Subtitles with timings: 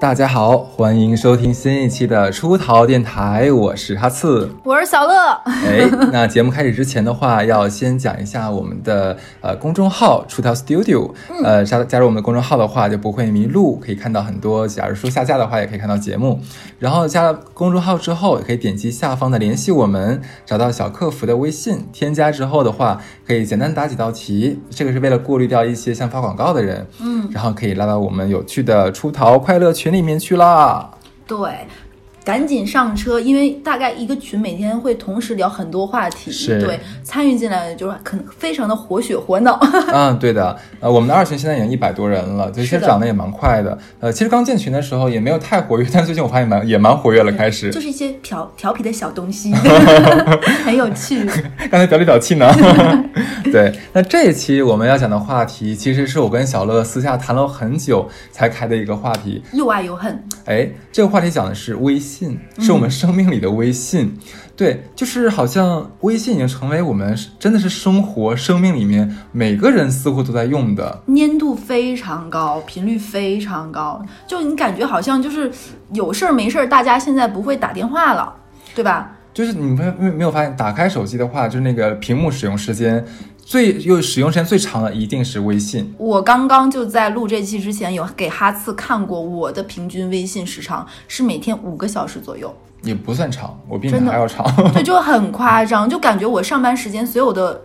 [0.00, 5.12] 大家好，欢迎收听新一期的出逃电台，我是哈次，我是小乐。
[5.44, 11.10] 哎， 那节目开始之前的话，要先讲一下我们的呃公众号出逃 Studio，
[11.42, 16.38] 呃加加入我们的公众号的话就不会迷路，可以看到很多，假如说下架的话也可以看到节目。
[16.78, 30.90] 然后加了公众号之后，可以点击下方的联系我们，找到小客服的微信，添加之后的话，可以简单答几道题，这个是为了过滤掉一些像发广告的人，嗯，然后可以拉到我们有趣的出逃快乐群群里面去啦。
[31.26, 31.66] 对，
[32.28, 39.58] 赶紧上车，因为大概一个群每天会同时聊很多话题，对，参与进来就是可能非常的活血活脑。
[39.90, 43.78] 嗯， 对的，呃，我们的二群现在已经一百多人了，其实涨得也蛮快的。
[43.98, 47.70] 呃，其实刚建群的时候也没有太活跃，但最近我发现蛮也蛮活跃了，开始。
[47.72, 49.54] 就是一些调调皮的小东西，
[50.66, 51.24] 很有趣。
[51.70, 52.46] 刚才表里表气呢。
[53.50, 59.42] 对，那这一期我们要讲的话题，其实是我跟小乐私下谈了很久才开的一个话题。
[59.54, 62.17] 又爱又恨，哎，这个话题讲的是微信，
[62.58, 64.16] 是我们生命里的微信。
[64.56, 71.02] 对，就是好像微信已经成为我们真的是生活生命里面每个人似乎都在用的。
[71.06, 75.50] 粘度非常高，频率非常高，就你感觉好像就是
[75.92, 78.34] 有事儿没事儿，大家现在不会打电话了，
[78.74, 79.12] 对吧？
[79.32, 83.04] 就是你们没没有发现，打开手机的话，就是那个屏幕使用时间
[83.48, 85.94] 最又使用时间最长的一定是微信。
[85.96, 94.44] 我刚刚就在录这期之前有给哈次看过我的平均微信时长是每天五个小时左右，也不算长，我比你还要长。
[94.74, 97.58] 对，就很夸张，就感觉我上班时间所有的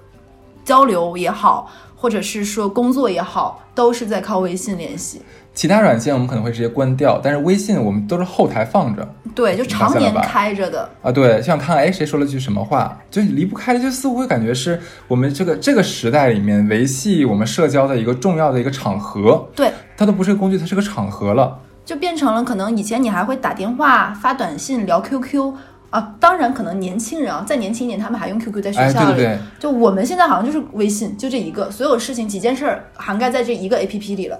[0.63, 5.21] 交流也好，或者是说工作也好，都是在靠微信联系。
[5.53, 10.89] 其他软件我们可能会直接关掉，但是微信我们都是后台放着对，就常年开着的。
[11.01, 11.11] 啊。
[11.11, 19.47] 对，想看哎谁说了句什么话，就离不开的，就似乎会感觉是我们这个这个时代里面维系我们社交的一个重要的一个场合。
[19.55, 21.59] 对，它都不是个工具，它是个场合了。
[21.85, 25.53] 就变成了可能以前你还会打电话、发短信、聊 QQ
[25.89, 29.15] 啊，当然可能年轻人啊，再年轻一点，他们还用 QQ 在学哎，校里。
[29.15, 34.39] 对对对，就我们现在好像就是微信，就这一个，所有事情几件事儿涵盖在这一个 APP 里了。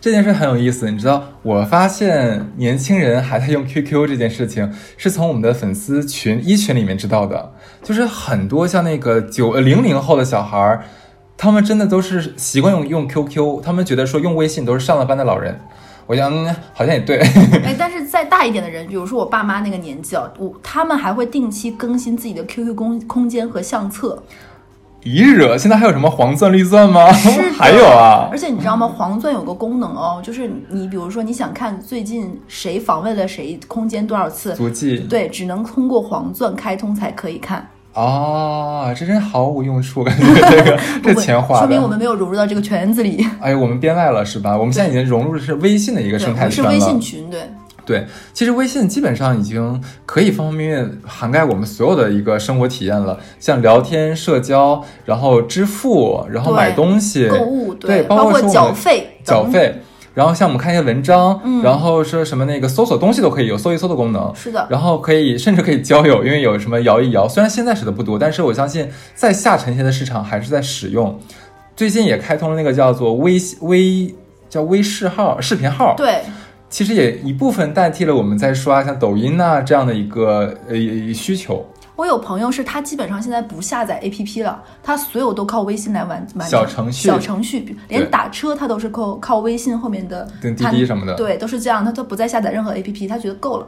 [0.00, 7.52] 这件事很有意思，你知道，我发现年轻人还在用 QQ 这件事情，是从我们的粉丝群一群里面知道的。
[7.82, 10.80] 就是很多像那个九零零后的小孩，
[11.36, 15.60] 他们真的都是习惯用用 QQ，他们觉得说用微信都是上了班的老人。
[16.06, 16.32] 我想，
[16.72, 17.18] 好像也对。
[17.62, 24.22] 哎，但是再大一点的人，比如说我爸妈那个年纪啊，我他们还会定期更新自己的 QQ 空空间和相册。
[25.02, 27.10] 一惹，现在还有什么黄钻绿钻吗？
[27.56, 28.86] 还有啊，而且你知道吗？
[28.86, 34.98] 黄钻有个功能哦，就是你比如说你想看最近谁访问了谁空间多少次，足迹。
[35.08, 37.66] 对，只能通过黄钻开通才可以看。
[37.94, 41.66] 哦，这真毫无用处，感觉这个 这不钱花的。
[41.66, 43.26] 说明我们没有融入到这个圈子里。
[43.40, 44.56] 哎，我们编外了是吧？
[44.56, 46.62] 我们现在已经融入的是微信的一个，生态我们是。
[46.62, 47.40] 微信群，对。
[47.86, 59.74] 对，其实微信基本上已经可以方方面面涵盖我们所有的一个生活体验了，像聊天、社交，然后支付，然后买东西、购物，对，包括缴费，缴费，
[60.12, 64.32] 然后像我们看一些文章，嗯然后说什么那个搜索东西都可以有搜一搜的功能。
[64.34, 71.18] 是的，然后可以甚至可以交友，因为有什么摇一摇，虽然现在使的不多，但是我相信在下沉一些的市场还是在使用。
[71.76, 74.14] 最近也开通了那个叫做微微
[74.48, 76.20] 叫微视号视频号，对，
[76.70, 80.76] 其实也一部分代替了我们在刷像抖音呐、这样的一个呃
[81.12, 81.66] 需求。
[81.96, 93.66] 我有朋友是他基本上现在不下载 APP 了，他所有都靠微信来完完成小程序小程序，连打车他都是靠靠微信后面的跟滴滴什么的对，都是这样，他都不再下载任何 APP，他觉得够了。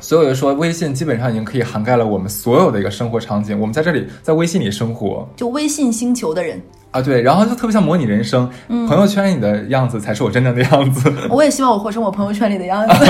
[0.00, 3.58] 所以我就说，微信基本上已经可以涵盖了我们所有的一个生活场景。
[3.58, 6.60] 我们在这里，在微信里生活就微信星球的人，
[6.90, 11.12] 啊，对，然后就特别像模拟人生，嗯朋友圈里的样子才是我真正的样子。
[11.30, 13.04] 我也希望我活成我朋友圈里的样子。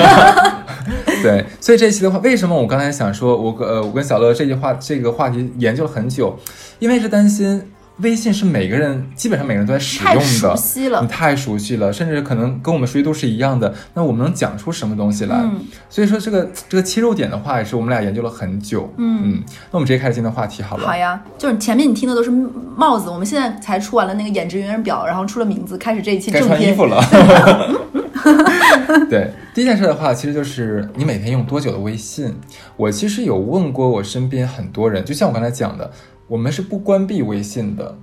[1.22, 6.38] 对，所以这一期的话，为什么我刚才想说，我跟呃，我跟小乐这句话这个话题研究了很久，
[6.78, 7.62] 因为是担心
[7.98, 15.36] 微信是每个人基本上每个人都在使用太熟的，悉了你太熟悉了，甚至可能跟我们熟悉度是一样的，那我们能讲出什么东西来？
[15.36, 18.92] 嗯所以说这个这个切入点的话，也是我们俩研究了很久。
[18.96, 20.86] 嗯那我们直接开始今天的话题好了。
[20.86, 22.30] 好呀，就是前面你听的都是
[22.76, 26.58] 帽子，我们现在才出完了那个演职人员表，然后出了名字，开始这一期该正片。
[26.58, 27.00] 穿衣服了。
[29.10, 32.34] 对，第一件事的话，其实就是你每天用多久的微信。
[32.76, 35.90] 我其实有问过我身边很多人，就像我刚才讲的，
[36.26, 37.96] 我们是不关闭微信的。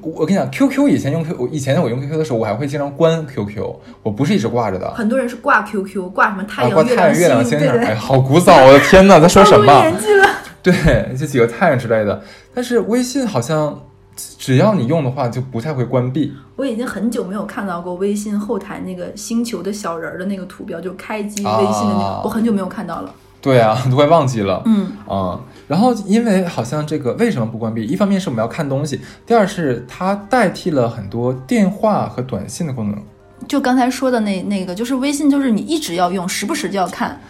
[0.00, 3.62] 我我跟你讲，QQ 以前用 Q，以前我用 QQ 的时候，我还会经常关 QQ，
[4.02, 4.90] 我不是一直挂着的。
[4.94, 8.64] 很多人是挂 QQ，挂什么太啊，阳、挂太阳、月亮、星星，哎，好古早！
[8.64, 9.72] 我的天呐，在说 什么？
[9.72, 10.26] 年纪了。
[10.62, 10.72] 对，
[11.18, 12.22] 这几个太阳之类的。
[12.54, 13.78] 但是微信好像
[14.16, 16.32] 只要你用的话，就不太会关闭。
[16.56, 23.14] 我已经很久没有看到过微信后台那个星球的小人儿的那个图标，就开机微信的那个，啊我很久没有看到了。
[23.42, 24.62] 对啊，都快忘记了。
[24.64, 27.84] 嗯，啊、然后因为好像这个为什么不关闭？
[27.84, 33.02] 一方面是我们要看东西，第二是它代替了很多电话和短信的功能。
[33.48, 37.20] 就刚才说的那那个，就是微信，就是你一直要用，时不时就要看。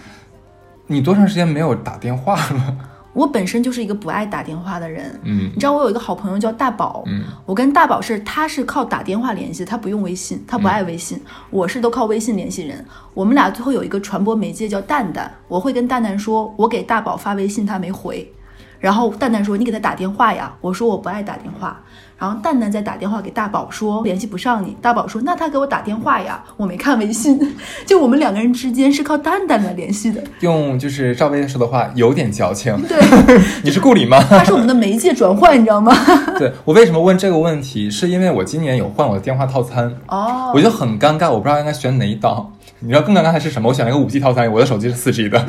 [0.86, 2.76] 你多长时间没有打电话了？
[3.14, 5.50] 我本身就是一个不爱打电话的人，嗯。
[5.54, 11.18] 你知道我有一个好朋友叫大宝，嗯，我跟大宝是他是靠打电话联系，他不用微信，他不爱微信，
[11.50, 12.84] 我是都靠微信联系人。
[13.14, 18.30] 我们俩最后有一个传播媒介叫蛋蛋，我会跟蛋蛋说，我给大宝发微信他没回，
[18.80, 21.73] 然后蛋蛋说你给他打电话呀，我说我不爱打电话，
[22.18, 27.38] 然后蛋蛋再打电话给大宝说联系不上你，大宝说那他给我打电话呀，我没看微信，
[27.84, 32.74] 就我们两个人之间是靠蛋蛋来联系的，用就是赵薇说的话，有点矫情。
[32.88, 32.98] 对，
[33.62, 34.22] 你是顾里吗？
[34.30, 35.94] 他是我们的媒介转换，你知道吗？
[36.38, 42.52] 对我为什么问这个问题，是因为我今年有换我的电话套餐，哦我就很尴尬，我不知道应该选哪一档。
[42.84, 43.68] 你知道更尴尬的是什么？
[43.68, 45.42] 我选了一个五 G 套餐，我的手机是四 G 的，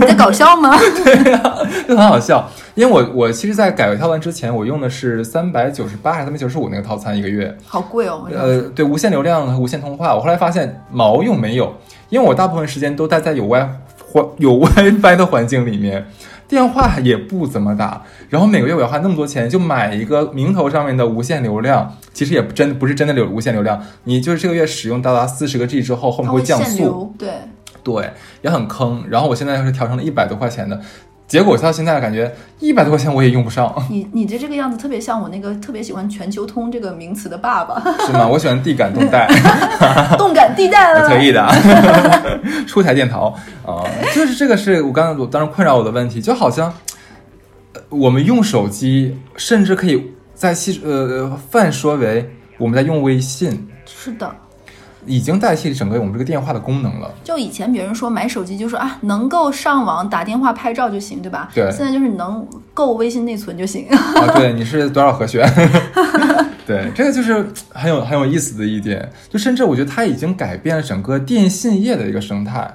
[0.00, 0.74] 你 在搞笑吗？
[1.04, 1.42] 对呀
[1.86, 2.48] 就很好笑。
[2.74, 10.14] 因为我我其实，在改为套餐之前，我用的是三百九十八还是三百九十五那个套餐一个月，好贵哦，呃，对，无限流量和无限通话。
[10.14, 11.74] 我后来发现毛用没有，
[12.08, 13.66] 因为我大部分时间都待在有 Wi
[14.10, 16.06] 环 有 WiFi 的环境里面，
[16.50, 18.02] 电话也不怎么打。
[18.28, 27.30] 然后每个月我要花那么多钱，就买一个名头上面的无限流量，其实也不真不是真的流无限流量，你就是这个月使用到达四十个 G 之后，后面会降速，对，
[27.84, 28.10] 对，
[28.42, 29.04] 也很坑。
[29.08, 30.80] 然后我现在是调成了一百多块钱的，
[31.30, 38.26] 结果到现在感觉一百多块钱我也用不上，你你的这个样子特别像我那个特别喜欢全球通这个名词的爸爸， 是吗？
[38.26, 39.28] 我喜欢地感动带。
[40.18, 41.08] 动感地带了。
[41.08, 41.48] 可以的，
[42.66, 43.32] 出台电淘
[43.64, 46.74] 啊、就是这个是我刚才我当时困扰我的问题，就好像
[47.74, 52.28] 呃我们用手机，甚至可以在细呃泛说为
[52.58, 54.28] 我们在用微信，是的，
[55.10, 57.12] 已经代替整个我们这个电话的功能了。
[57.24, 61.50] 就以前别人说买手机就说啊能够上网、打电话、拍照就行，对吧？
[61.54, 63.86] 对现在就是能够微信内存就行。
[63.88, 65.46] 啊，对， 你是多少和弦？
[66.66, 72.72] 对，这个就是很有很有意思的一点，就甚至我觉得它已经改变了整个电信业的一个生态。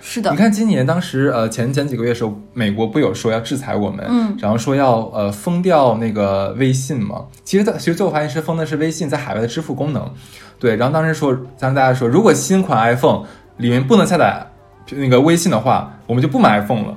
[0.00, 7.26] 是的你，看，今年当时呃前前几个月的时候，美国不有说要制裁我们，嗯，然后说要呃封掉那个微信嘛。
[7.44, 10.10] 其实在其实最后发现是封的是微信在海外的支付功能，
[10.58, 10.76] 对。
[10.76, 13.24] 然后当时说，咱大家说，如果新款 iPhone
[13.58, 14.46] 里面不能下载
[14.90, 16.96] 那个微信的话，我们就不买 iPhone 了，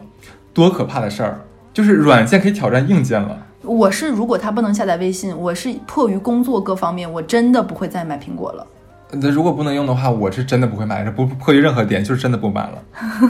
[0.54, 1.42] 多可怕的事儿！
[1.74, 3.38] 就是软件可以挑战硬件了。
[3.64, 8.66] 我是如果它不能下载微信，我是迫于工作各方面，我真的不会再买苹果了。
[9.21, 12.83] 那如果不能用的话，我是真的不会买，这不迫于任何点，就是真的不买了。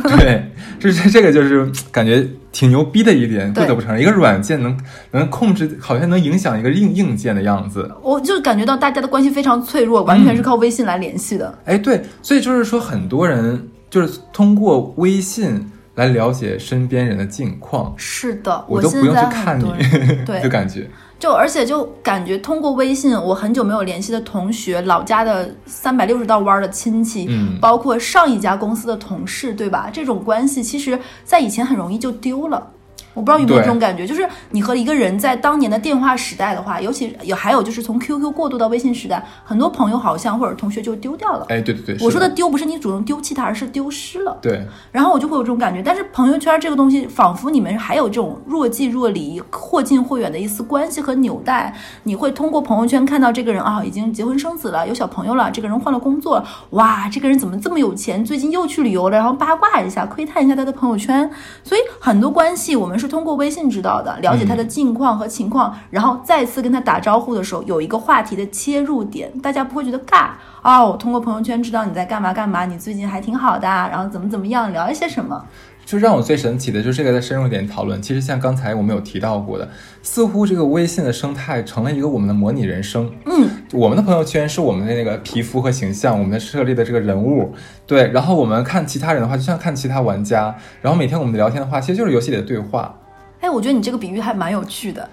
[0.17, 4.77] 对，这这这个就是感觉挺牛逼的一点，不得不承认，一个软件能
[5.11, 7.91] 能控制，好像能影响一个硬硬件的样子。
[8.01, 11.57] 我就感觉到大家的关系非常脆弱，完全是靠微信来联系的。
[11.65, 19.65] 哎，对，所以就是说，很多人就是通过微信来了解身边人的近况，是的，我都不用去看你
[20.25, 20.89] 对就，感觉
[21.23, 29.89] 就而且就感觉通过微信，我很久没有联系的同学、老家的三百六十道弯儿的亲戚，嗯包括上一家公司的同事，对吧？
[29.89, 32.67] 这种关系其实在以前很容易就丢了。
[33.13, 41.45] 我不知道有没有这种感觉，就是你和一个人在当年的电话时代的话，尤其有还有就是从 QQ 过渡到微信时代，很多朋友好像或者同学就丢掉了。
[41.49, 44.37] 哎，对对对，我说的丢不是你主动丢弃他，而是丢失了。
[44.41, 51.73] 对，然后我就会有这种感觉，但是朋友圈这个东西，仿佛你们还有这种若即若离、或近或远的一丝关系和纽带。
[52.03, 58.23] 你会通过朋友圈看到这个人啊，已经结婚生子了，有小朋友了，这个人换了工作了，哇，这个人怎么这么有钱？
[58.25, 61.29] 最近又去旅游了，然后八卦一下，窥探一下他的朋友圈。
[61.63, 70.29] 所以很多关系我们是通过微信知道的，了解他的近况和情况，然后再次跟他打招呼的时候，有一个话题的切入点，大家不会觉得尬。
[70.61, 75.43] 哦，我通过朋友圈知道你在干嘛干嘛，你最近还挺好的啊，然后怎么怎么样，聊一些什么。
[75.85, 78.01] 就让我最神奇的就是这个再深入一点讨论。
[78.01, 79.69] 其实像刚才我们有提到过的，
[80.01, 83.11] 似乎这个微信的生态成了一个我们的模拟人生。
[83.25, 87.53] 嗯，我们的朋友圈是我们的那个皮肤和形象，我们的设立的这个人物，
[87.85, 88.09] 对。
[88.11, 90.55] 然后我们看其他人的话，就像看其他玩家。
[90.81, 92.97] 然后每天我们的聊天的话，其实就是游戏里的对话。
[93.41, 95.07] 哎，我觉得你这个比喻还蛮有趣的。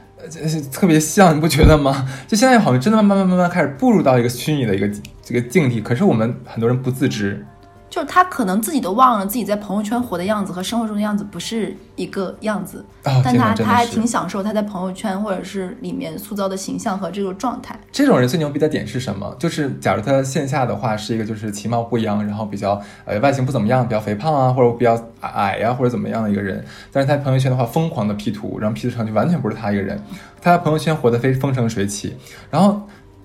[0.71, 2.07] 特别像，你不觉得吗？
[2.29, 4.89] 就现在好像真的慢慢慢慢开始步入到一个虚拟的一个
[5.23, 7.45] 这个境地，可是我们很多人不自知。
[7.91, 17.79] 就是他可能自己都忘了自己在朋友圈活的样子和生活中的样子不是一个样子，哦，但他他还挺享受他在朋友圈或者是里面塑造的形象和这个状态。
[17.91, 19.35] 这种人最牛逼的点是什么？
[19.41, 30.01] 就是假如他线下的话是一个就是其貌不扬，然后比较呃外形不怎么样，比较肥胖啊，或者比较矮呀、或者怎么样的一个人，但是他朋友圈的话疯狂的 P 图，然后 P 图上去完全不是他一个人，
[30.41, 32.17] 他在朋友圈活得非风生水起，
[32.53, 32.81] 然后。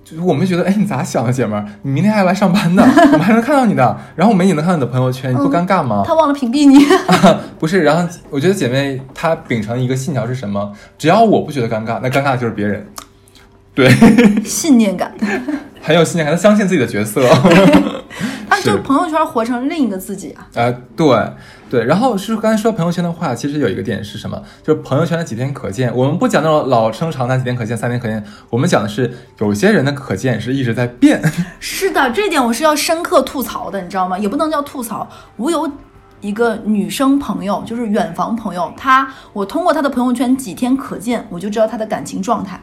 [0.05, 1.65] 就是我们觉得，哎，你咋想的，姐们儿？
[1.81, 3.97] 你明天还要来上班呢， 我们还能看到你的。
[4.15, 6.03] 然后我们也能看到你的朋友圈，你不尴尬吗？
[6.05, 6.77] 他忘了屏蔽你，
[7.57, 10.71] 不是，然后我觉得姐妹她秉承一个信条是什么？
[10.95, 12.85] 只要我不觉得尴尬，那尴尬的就是别人。
[13.73, 13.89] 对，
[14.45, 15.11] 信念感。
[15.81, 17.27] 很有信念感，他相信自己的角色。
[18.47, 20.47] 他就朋友圈活成另一个自己啊。
[20.53, 21.07] 呃，对
[21.69, 24.41] 对，然后是刚才说朋友圈的话，其实有一个点是什么？
[24.63, 25.93] 就是朋友圈的几天可见。
[25.95, 31.21] 我们不讲那种老生常谈几天可见、三天可见，我们讲的是有些人的可见是一直在变。
[31.59, 34.17] 是的，这点我是要深刻吐槽的，你知道吗？
[34.17, 35.07] 也不能叫吐槽，
[35.37, 35.71] 我有。
[36.21, 42.59] 一个女生朋友，就是远房朋友，她我通过她的朋友圈几天可见，我就知道她的感情状态。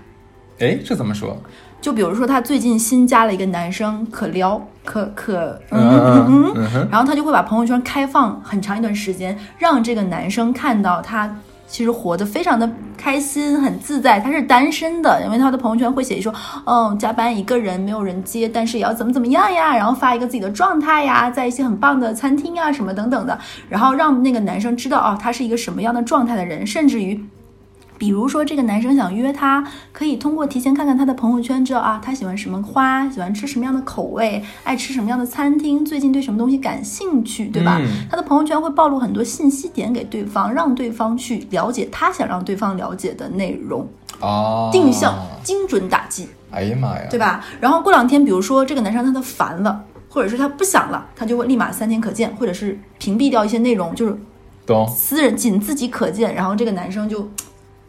[0.59, 1.41] 哎，这怎么说？
[1.83, 5.81] 就比如说，她最近新加了一个男生，可撩，可可，嗯
[6.29, 11.29] 嗯嗯然后她就会把朋友圈开放很长一段时间，让这个男生看到他
[11.67, 14.21] 其实活得非常的开心，很自在。
[14.21, 16.33] 他是单身的，因为他的朋友圈会写说，
[16.67, 23.37] 嗯，加班一个人没有人接，但是也要怎么怎么样呀，然后发一个自己的状态呀，在一些很棒的餐厅啊什么等等的，
[23.69, 27.21] 然后让那个男生知道哦，他是一个什么样的状态的人，甚至于。
[28.03, 37.79] 比如说，这个男生想约她，可以通过提前看看他的朋友圈，知道啊，他喜欢什么花，喜欢吃什么样的口味，爱吃什么样的餐厅，最近对什么东西感兴趣，对吧？
[37.81, 43.87] 嗯他的朋友圈会暴露很多信息点给对方，让对方去了解他想让对方了解的内容，
[44.19, 47.45] 哦，定向、精准打击，哎呀妈呀，对吧？
[47.61, 54.19] 然后过两天，比如说这个男生他的烦了，或者是他不想了，他就会立马三天可见，或者是屏蔽掉一些内容，就是
[54.67, 54.89] 懂。
[54.89, 57.31] 私人仅自己可见，然后这个男生就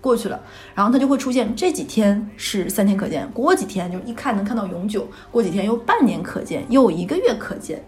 [0.03, 0.37] 过去了，
[0.75, 7.81] 然后他就会出现这几天是三天可见，过几天就一看能看到永久，过几天又半年可见，又一个月可见，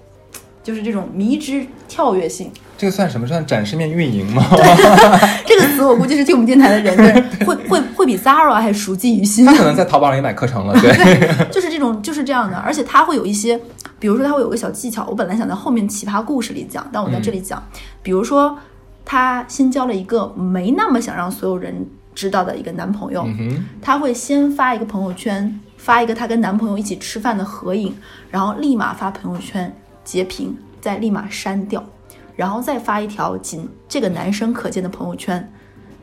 [0.64, 2.50] 就是这种迷之跳跃性。
[2.78, 3.28] 这个算什么？
[3.28, 4.44] 算展示面运营吗？
[5.46, 6.96] 这个词我估计是听我们电台的人
[7.38, 9.54] 对会会会比 Zara 还熟记于心他。
[9.54, 11.50] 可能在淘宝上也买课程了， 对。
[11.52, 13.60] 就是这种，就是这样的，而且他会有一些，
[14.00, 17.62] 比如说他会有个小技巧，我本来想在后面奇葩故事里讲，但我在这里讲，
[18.04, 18.58] 比如说
[19.06, 27.94] 他新交了一个没那么想让所有人知道的一个男朋友，嗯哼，他会先发一个朋友圈，发一个他跟男朋友一起吃饭的合影，
[28.32, 29.72] 然后立马发朋友圈
[30.04, 31.84] 截屏，再立马删掉，
[32.36, 35.48] 然后再发一条仅这个男生可见的朋友圈，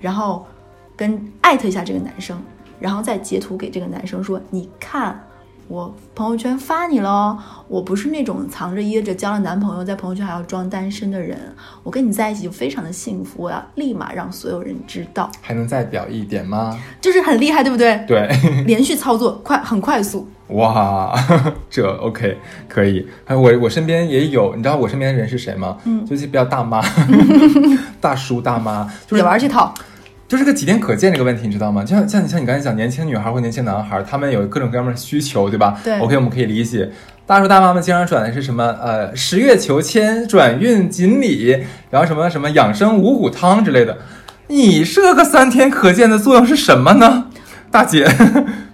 [0.01, 0.47] 然后
[0.95, 2.41] 跟艾特一下这个男生，
[2.79, 5.19] 然后再截图给这个男生说：“你看，
[5.73, 11.39] 我朋友圈发你了哦，我不是那种藏着掖着交了男朋友在朋友圈还要装单身的人，
[11.83, 16.79] 我跟你在一起就非常的幸福，我要立马让所有人知道，还能再表一点吗？
[17.01, 18.05] 就是很厉害，对不对？
[18.07, 18.29] 对，
[18.69, 20.29] 连续操作，快，很快速。
[20.49, 21.15] 哇，
[21.71, 22.37] 这 OK
[22.69, 23.09] 可以。
[23.25, 25.79] 还有我我身边也有，你知道我身边的人是谁吗？
[25.85, 26.83] 嗯，就是比较大妈、
[27.99, 29.73] 大叔、大妈，就也是玩这套，
[30.33, 31.85] 就是个几天可见这个问题，你知道吗？
[31.85, 35.79] 就像像你像你刚才讲，年轻女孩或年轻男孩，他们有各种各样的需求，对吧？
[35.85, 36.91] 对 OK，我们可以理解。
[37.27, 38.75] 大叔大妈们经常转的是什么？
[38.83, 43.99] 呃，十月求签、转运锦鲤，然后什么什么养生五谷汤之类的。
[44.49, 47.27] 你这个三天可见的作用是什么呢？
[47.71, 48.09] 大姐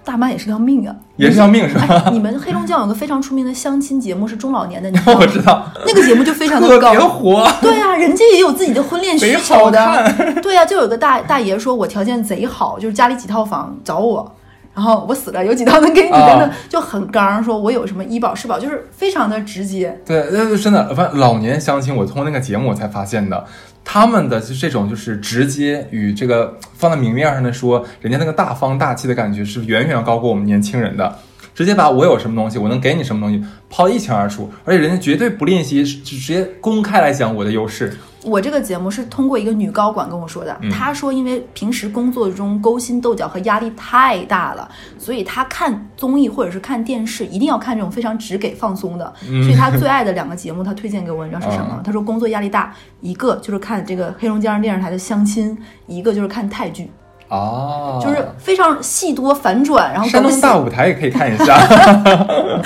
[0.08, 2.02] 大妈也是条命啊，也是条命是吧？
[2.06, 7.00] 哎，你们黑龙江有个非常出名的相亲节目是中老年的，你知道吗 我知道，那个节目就非常的特高别。
[7.00, 7.46] 火。
[7.60, 10.10] 对啊、人家也有自己的婚恋需求好的。
[10.42, 14.34] 对啊、就有个大大爷说，我条件贼好，就是家里几套房找我，
[14.74, 20.00] 然后我死了有几套能给你，啊真的就很刚，说我有什么医保社保，就是非常的直接。
[20.06, 23.44] 对，那真的，反正老年相亲，我通过那个节目我才发现的，
[23.84, 31.18] 他们的就这种就是直接与这个放在明面上的说，人家那个大方大气的感觉是远远高过我们年轻人的。
[31.58, 37.92] 直接把我有什么东西，我能给你什么东西抛得一清二楚，而且人家绝对不吝惜，直直接公开来讲我的优势。
[38.22, 40.70] 我这个节目是通过一个女高管跟我说的，嗯。
[40.70, 49.42] 她说因为平时工作中勾心斗角和压力太大了，所以她看综艺或者是看电视一定要看这种非常直给放松的，嗯。
[49.42, 51.74] 所以她最爱的两个节目，她推荐给我，你知道是什么？
[51.74, 51.82] 啊？
[51.82, 56.88] 她说工作压力大，一个就是看这个黑龙江电视台的相亲，一个就是看泰剧，
[57.28, 61.58] 哦，就是非常戏多反转，然后山东大舞台也可以看一下，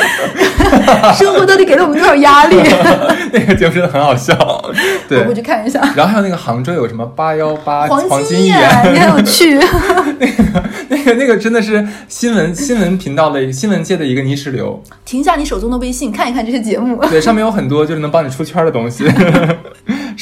[1.15, 2.57] 生活到底给了我们多少压力？
[3.33, 4.35] 那个节目真的很好笑。
[5.09, 5.81] 对我，回去看一下。
[5.97, 8.57] 然后还有那个杭州有什么八幺八黄金眼，
[8.93, 9.59] 你很有趣。
[9.59, 14.81] 那那个那个真的是新闻新闻频道的新闻界的一个泥石流。
[15.05, 16.97] 停下你手中的微信，看一看这些节目。
[17.09, 19.05] 对，上面有很多就是能帮你出圈的东西。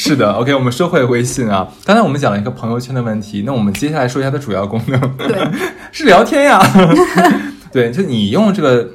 [0.02, 1.68] 是的，OK，我们说回微信啊。
[1.84, 4.98] 刚才我们讲了一个朋友圈的问题，那我们接下来说一下它的主要功能。
[5.18, 5.46] 对，
[5.92, 6.58] 是聊天呀。
[7.70, 8.88] 对，就你用这个，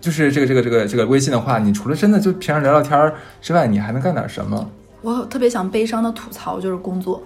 [0.00, 4.68] 就是这个这个这个这个微信的话，你除了真的就平常聊聊天之外，你还能干点什么？
[5.02, 7.22] 我特别想悲伤的吐槽，就是工作。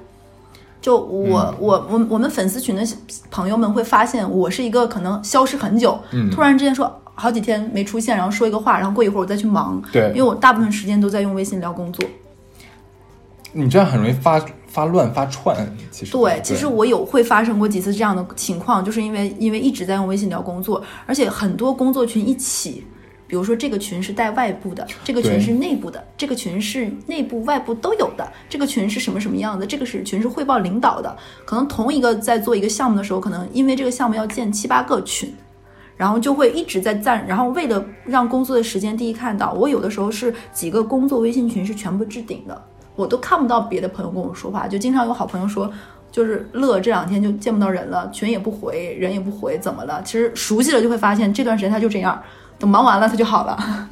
[0.83, 2.87] 就我我我我们粉丝群的
[3.31, 12.07] 朋友们会发现，我是一个可能消失很久，嗯突然之间说好几天没出现，然后说一个话，然后过一会儿我再去忙，对因为我大部分时间都在用微信聊工作。
[13.63, 15.57] 你这样很容易发发乱发串。
[15.91, 22.85] 其实对，其实我有会发生过几次这样的情况，就是因为因为一直在用微信聊工作，而且很多工作群一起，
[23.27, 35.35] 比如说这个群是带外部的，这个群是内部的，这个群是内部外部都有的，这个群是什么什么样的，这个是群是汇报领导的，可能同一个在做一个项目的时候，可能因为这个项目要建七八个群。
[35.97, 42.65] 然后就会一直在赞，然后为了让工作的时间第一看到，我有的时候是几个工作微信群是全部置顶的，
[42.99, 45.71] 我都看不到别的朋友跟我说话，就经常有好朋友说，
[46.11, 50.03] 就是乐这两天就见不到人了，群也不回，人也不回，怎么了？
[50.03, 52.21] 其实熟悉了就会发现这段时间他就这样，
[52.59, 53.89] 等忙完了他就好了。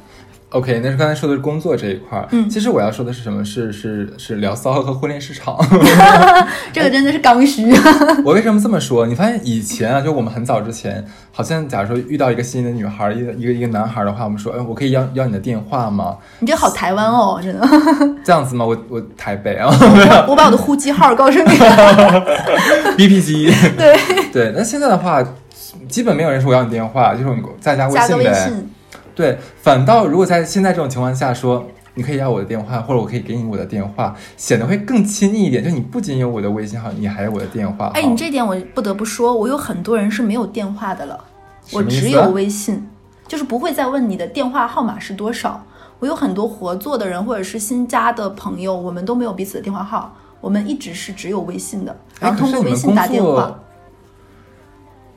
[0.51, 2.25] OK，那是刚才说的是工作这一块儿。
[2.31, 3.43] 嗯其实我要说的是什么？
[3.43, 5.57] 是是是聊骚和婚恋市场。
[6.71, 7.69] 这个真的是刚需。
[8.23, 9.05] 我为什么这么说？
[9.05, 16.15] 你发现以前啊，就我们很早之前，好像假如说遇到一个新的女孩儿，一个一个一个男孩儿的话，我们说，哎，我可以要要你的电话吗？
[16.39, 17.67] 你这好台湾哦，真的。
[18.23, 18.63] 这样子吗？
[18.65, 19.67] 我我台北啊
[20.29, 21.49] 我把我的呼机号告诉你。
[22.95, 23.53] ，BP 机。
[23.77, 23.99] 对，
[24.31, 25.21] 对，那现在的话，
[25.89, 28.63] 基本没有人说我要你电话，就是你再加微加个微信呗。
[29.17, 29.25] 信。
[29.25, 35.63] 对，反倒如果在现在这种情况下说，你可以要我的电话，或者我可以给你我的电话，显得会更亲密一点。
[35.63, 37.91] 就你不仅有我的微信号，你还有我的电话号。
[37.93, 41.19] 哎，你这点我不得不说，我有很多人是没有电话的了，
[41.71, 42.87] 我只有微信，
[43.27, 45.63] 就是不会再问你的电话号码是多少。
[45.99, 53.59] 我有很多合作的人或者是新加的朋友，我们都没有彼此的电话号，我们一直是只有微信的，然后通过微信打电话。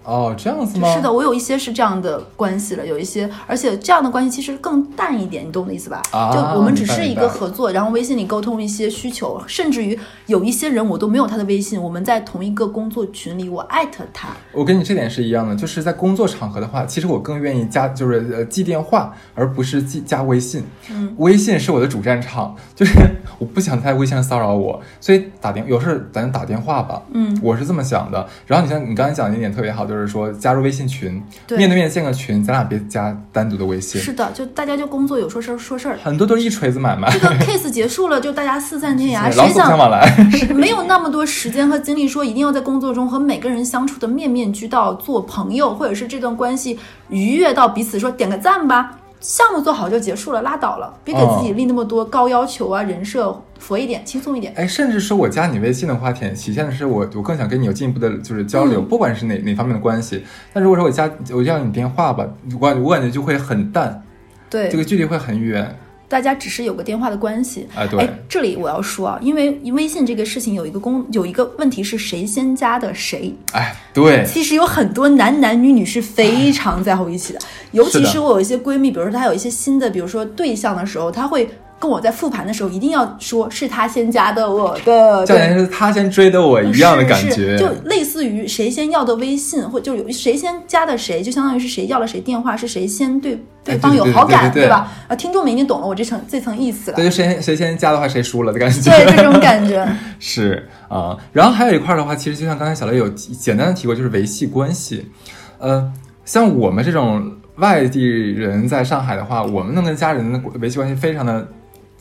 [0.05, 0.93] 哦，这样子吗？
[0.95, 6.03] 是的，我有一些是这样的关系了，有一些，而且这样的关系其实更淡一点，你懂我的意思吧？
[6.11, 20.65] 啊就我们只是一个合作，然后微信里沟通一些需求，甚至于有一些人我都没有他的微信，我们在同一个工作群里，我艾特他，我跟你这点是一样的，就是在工作场合的话，其实我更愿意加就是呃记电话，而不是记加微信。
[20.91, 22.99] 嗯，微信是我的主战场，就是
[23.39, 27.03] 我不想在微信上骚扰我，所以打电有事咱就打电话吧。
[27.13, 28.27] 嗯，我是这么想的。
[28.47, 34.01] 然后你像你刚才讲的一点特别好，就是说加入微信群，对面对面建个群，咱俩别加单独的微信。
[34.01, 35.99] 是的，就大家就工作有说事儿说事儿。
[36.05, 40.09] 很多都是一锤子买卖，这个 case 结束了，就大家四散天涯， 谁想往来。
[40.55, 54.53] 没有那么多时间和精力说一定要在工作中和每个人相处的面面俱到，做朋友，或者是这段关系愉悦到彼此说点个赞吧，项目做好就结束了，拉倒了，别给自己立那么多高要求啊，人设佛一点，轻松一点。
[54.57, 60.25] 哎，甚至说我加你微信的话，体体现的是我我更想跟你有进一步的就是交流，嗯不管是哪哪方面的关系。
[60.53, 62.27] 但如果说我加我要你电话吧，
[62.59, 64.03] 我感我感觉就会很淡，
[64.49, 65.79] 对，这个距离会很远。
[66.11, 67.69] 大家只是有个电话的关系。
[67.77, 77.39] 哎，对，哎，这里我要说啊，因为微信这个事情有一个公有一个问题是谁先加的谁，哎，对，其实有很多男男女女是非常在乎一起的，
[77.71, 81.49] 尤其是我有一些闺蜜，比如说她有一些新的，比如说对象的时候，她会
[81.81, 87.57] 跟我在复盘的时候一定要说是他先加的我的，就好像是他先追的我一样的感觉。
[87.57, 94.93] 是就类似于谁先要的微信，或就有谁先加的谁，就相当于是谁要了谁电话，是谁先对对方有好感，对对对吧？
[95.09, 98.91] 啊，听众们已经懂了我这层这层意思了对，，就谁先谁先加的话，谁输了的感觉。
[98.91, 99.89] 对这种感觉，
[100.21, 105.11] 是啊、然后还有一块的话，其实就像刚才小雷有简单的提过，就是维系关系。
[105.59, 105.91] 呃，
[106.27, 111.47] 像我们这种外地人在上海的话，我们能跟家人的维系关系非常的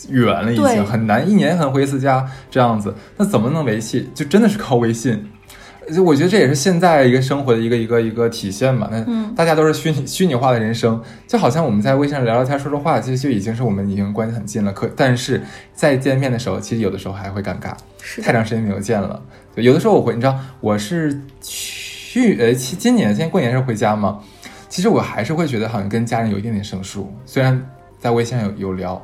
[0.09, 2.93] 远了，已经很难，一年可能回一次家这样子。
[3.17, 4.09] 那怎么能维系？
[4.13, 5.23] 就真的是靠微信。
[5.93, 8.88] 就我觉得这也是现在一个生活的一个一个一个体现嘛。
[8.91, 14.71] 那嗯大家都是虚拟虚拟化的人生，就好像我们在微信上聊聊天说说话，其实就已经是我们已经关系很近了。
[14.71, 15.41] 可但是
[15.73, 17.73] 在见面的时候，其实有的时候还会尴尬。
[18.21, 19.19] 太长时间没有见了。
[19.55, 24.19] 对有的时候我会，你知道，我是去呃，今今年今年过年时候回家嘛，
[24.67, 27.59] 其实我还是会觉得好像跟家人有一点点生疏，虽然
[27.97, 29.03] 在微信上有有聊，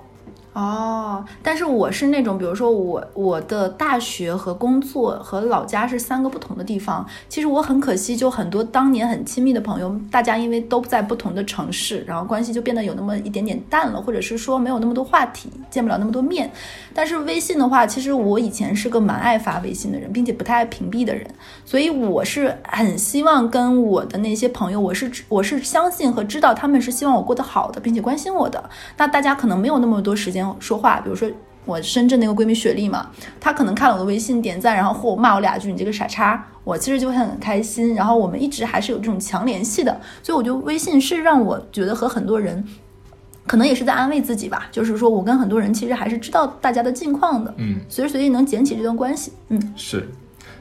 [0.56, 7.06] 哦，但是我是那种，比如说我我的大学和工作和老家是三个不同的地方。
[7.28, 16.50] 其实我很可惜，就很多当年很亲密的朋友，大家因为都在不同的城市，然后关系就变得有那么一点点淡了，或者是说没有那么多话题，见不了那么多面。
[16.94, 21.28] 但是微信的话，其实我以前是个蛮爱发微信的人，并且不太爱屏蔽的人，
[21.66, 28.70] 所以我是很希望跟我的那些朋友，我是我是相信和知道他们是希望我过得好的，并且关心我的。
[28.96, 30.45] 那大家可能没有那么多时间。
[30.60, 31.30] 说话，比如说
[31.64, 37.96] 我深圳那个闺蜜雪莉嘛，她可能看了我的微信点赞，然后或我骂我两句，你这个傻叉，我其实就会很开心。
[37.96, 42.64] 然后我们一直还是有这种强联系的，所以我觉得微信是让我觉得和很多人，
[43.48, 44.68] 可能也是在安慰自己吧。
[44.72, 50.08] 就是说我跟很多人其实还是知道大家的近况的，嗯，随时随地能捡起这段关系，嗯，是。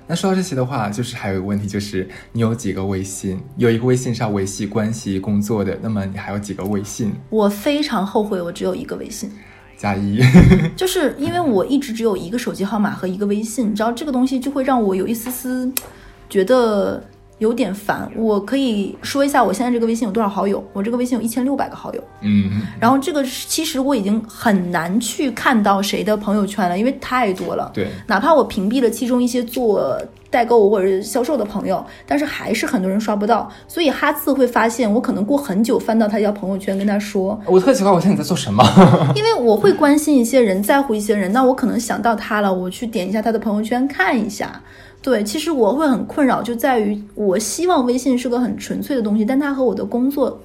[0.07, 3.41] 那说到这些的话，就是还有一个问题，就是你有几个微信？
[3.57, 7.11] 有一个微信是要维系关系、工作的，那么你还有几个微信？
[7.31, 9.31] 我非常后悔，我只有一个微信。
[9.77, 10.21] 加一，
[10.77, 15.71] 就是因为我一直只有一个手机号码和一个微信，你知道这个东西就会让我有一丝丝
[16.29, 17.03] 觉得
[17.45, 18.11] 有点烦。
[18.17, 27.71] 我可以说一下我现在这个微信有多少好友，我这个微信有一千六百个好友，嗯，然后这个其实我已经很难去看到谁的朋友圈了，因为太多了。
[27.73, 29.97] 对，哪怕我屏蔽了其中一些做。
[30.35, 38.65] 代购或者是销售的朋友，但是还是很多人刷不到，所以哈次会发现我可能过很久翻到他条朋友圈跟他说，我特奇怪，我现在你在做什么？
[39.15, 44.61] 因为我会关心一些人，在乎一些人，那我可能想到他了，我去点一下他的朋友圈看一下。
[45.05, 50.41] 对，其实我会很困扰，就在于我希望微信是个很纯粹的东西，但它和我的工作。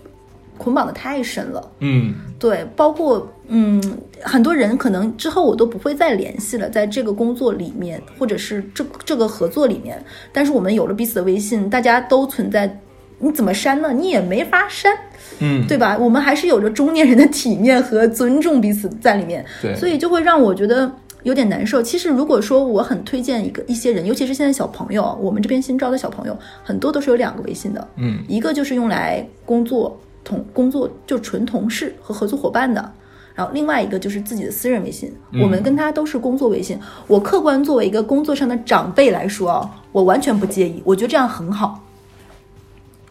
[0.61, 3.81] 捆绑的太深了，嗯，对，包括嗯，
[4.21, 12.77] 很多人可能之后我都不会再联系了，在这个工作里面，或者是这这个合作里面，但是我们有了彼此的微信，大家都存在，
[13.19, 13.93] 你怎么删呢？
[13.93, 14.93] 你也没法删，
[15.39, 15.97] 嗯，对吧？
[15.97, 20.91] 我们还是有着中年人的体面和尊重彼此在里面，对，所以就会让我觉得
[21.23, 21.81] 有点难受。
[21.81, 29.99] 其实如果说我很推荐一个一些人，尤其是现在小朋友，我们这边新招的小朋友很多都是有两个微信的，嗯，一个就是用来工作。
[30.21, 32.91] 同工作就纯同事和合作伙伴的，
[33.33, 36.77] 然后另外一个就是自己的私人微信，我们跟他都是工作微信。
[37.07, 41.83] 我客观作为一个工作上的长辈来说啊，我完全不介意，我觉得这样很好。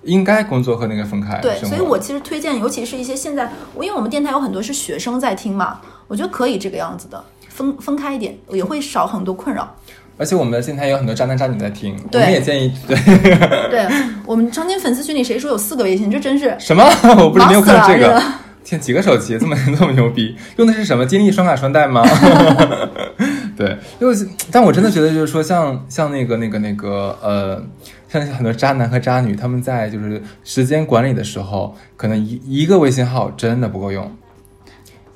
[0.02, 1.40] 应该工作和那个分开。
[1.40, 7.24] 对，所以我其实推荐，尤其是一些现在，因为我们电台有很多是学生在听嘛，我觉得可以这个样子的，
[7.58, 9.74] 分分开一点，也会少很多困扰。
[10.16, 12.96] 而且我们的电台有很多渣男渣女在听，我们也建议对。
[13.70, 13.86] 对
[14.24, 16.08] 我们曾经粉丝群里谁说有四个微信？
[16.08, 16.84] 这真是什么？
[17.18, 18.22] 我不是没有看到这个。
[18.64, 20.36] 天，几个手机这么 这么牛逼？
[20.56, 21.04] 用的是什么？
[21.04, 22.02] 金立双卡双待吗？
[23.56, 24.14] 对，因为
[24.52, 27.62] 但我真的觉得就是说，像像那个那个那个呃，
[28.08, 34.10] 像很多渣男和渣女，他们在就是时间管理的时候，可能一一个微信号真的不够用。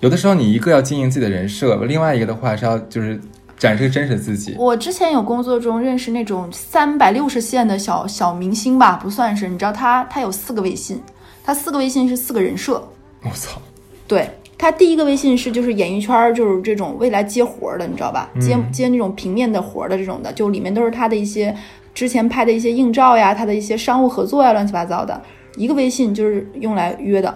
[0.03, 3.19] 有的时候你一个要经营自己的人设，另外一个的话是要就是。
[3.59, 4.57] 展示真实自己。
[4.59, 9.47] 我之前有工作中认识那种三百六十线的小小明星吧，不算是。
[9.47, 11.01] 你知道他他有四个微信，
[11.45, 12.83] 他四个微信是四个人设。
[13.23, 13.63] 我操！
[14.09, 18.29] 对他第一个微信是就是演艺圈就是这种未来接活的，你知道吧？
[18.41, 21.55] 接接那种平面的活的这种的，就里面都是他的一些
[21.95, 25.23] 之前拍的一些硬照呀，他的一些商务合作呀，乱七八糟的。
[25.55, 27.33] 一个微信就是用来约的。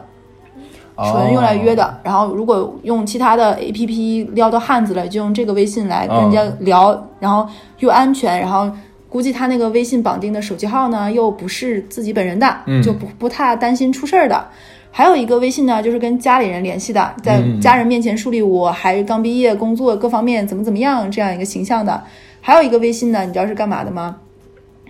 [0.96, 7.46] 纯用来约的，然后如果用其他的 A P P 撩到汉子了，就用这个微信来跟人家聊，然后
[7.80, 8.70] 又安全，然后
[9.08, 14.46] 估计他那个微信绑定的手机号呢又不是自己本人的，就不不太担心出事儿的。
[14.90, 22.02] 还有一个微信呢，就是跟家里人联系的，在家人面前树立我还刚毕业，工作各方面怎么怎么样这样一个形象的。
[22.40, 24.16] 还有一个微信呢，你知道是干嘛的吗？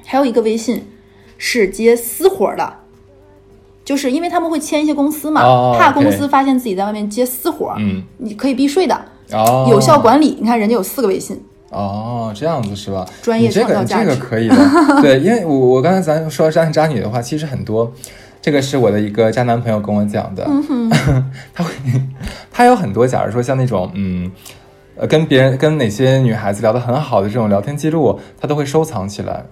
[0.05, 0.87] 还有一个微信
[1.37, 2.73] 是接私活的。
[3.87, 5.40] 就是因为他们会签一些公司嘛，
[5.79, 10.37] 怕公司发现自己在外面接私活，嗯，你可以避税的，哦，有效管理。
[10.40, 13.07] 你看人家有四个微信，哦，这样子是吧？
[13.22, 14.57] 专业创造价值，这个可以的。
[15.01, 17.92] 对，因为我我刚才咱说渣男渣女的话，其实很多，
[18.42, 20.44] 这个是我的一个渣男朋友跟我讲的，
[21.55, 21.70] 他会
[22.51, 24.29] 他有很多，假如说像那种嗯，
[24.96, 29.44] 呃，跟别人跟哪些女孩子聊得很好的这种聊天记录，他都会收藏起来。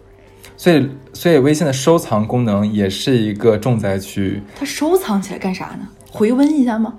[0.64, 4.42] 所以，所以微信的收藏功能也是一个重灾区。
[4.58, 5.86] 它收藏起来干啥呢？
[6.10, 6.94] 回温一下吗？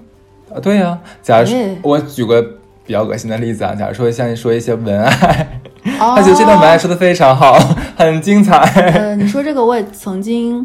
[0.53, 0.99] 啊，对呀。
[1.23, 2.39] 假如说我举个
[2.85, 5.47] 比较恶心的例子啊，假如说像你说一些文案，
[5.97, 7.57] 他觉得这段文案说的非常好，
[7.97, 8.55] 很精彩。
[8.91, 10.63] 呃，你说这个我也曾经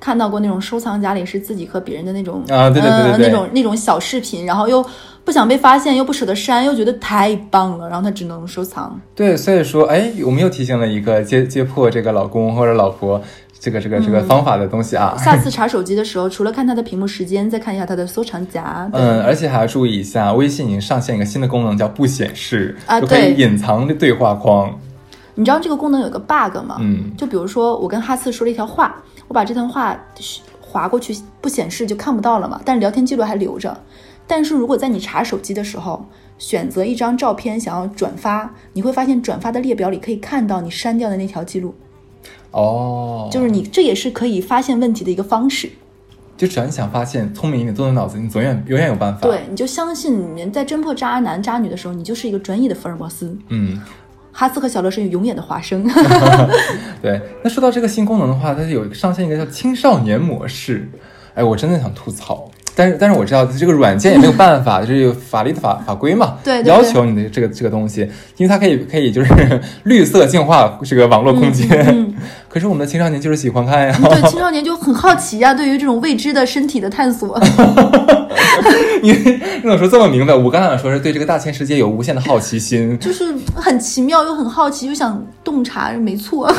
[0.00, 4.84] 看到过那种收藏夹里是自己和别人的那种啊，对对对对，那种那种小视频，然后又
[5.24, 9.00] 不想被发现，又不舍得删，又觉得太棒了，然后他只能收藏。
[9.14, 13.22] 对，所以说，哎，我们又提醒了一个揭揭破这个老公或者老婆
[13.60, 15.16] 这个这个这个方法的东西啊。
[15.16, 18.90] 下次查手机的时候，除了看他的屏幕时间，再看一下他的收藏夹。
[18.92, 24.76] 嗯，而且还要注意一下，微信已经上线一个新的功能，叫不显示，啊就可以对隐藏的对话框。
[25.34, 26.78] 你知道这个功能有个 bug 吗？
[26.80, 29.96] 嗯，就比如说我跟哈次说了一条话，我把这段话
[30.60, 33.74] 划过去不显示就看不到了嘛，但是聊天记录还留着。
[34.34, 36.06] 但是如果在你查手机的时候，
[36.38, 41.74] 选择一张照片想要转发，你会发现转发的列表里可以看到你删掉的那条记录，
[42.52, 45.70] 哦，就是你这也是可以发现问题的一个方式。
[46.34, 53.36] 就只要你想发现，聪明一点，动动脑子，你总远永远有办法。，对，你就相信你在侦破渣男渣女的时候，你就是一个专业的福尔摩斯。
[53.48, 53.78] 嗯，
[54.32, 55.86] 哈斯和小乐是永远的华生。
[57.02, 57.20] 对。
[57.44, 60.90] 那说到这个新功能的话，它有上线一个叫青少年模式。
[61.34, 68.00] 哎，我真的想吐槽，但是但是我知道这个软件也没有办法， 就是有法律的法法规嘛，对对对要求你的这个这个东西，
[68.36, 69.30] 因为它可以可以就是
[69.84, 71.68] 绿色净化这个网络空间。
[71.88, 72.14] 嗯
[72.48, 73.98] 可是我们的青少年就是喜欢看呀。
[73.98, 77.40] 对青少年就很好奇呀、对于这种未知的身体的探索。
[79.02, 80.34] 你你怎么说这么明白？
[80.34, 82.98] 我刚想说是对这个大千世界有无限的好奇心。
[82.98, 83.24] 就是
[83.56, 86.54] 很奇妙又很好奇，又想洞察，没错。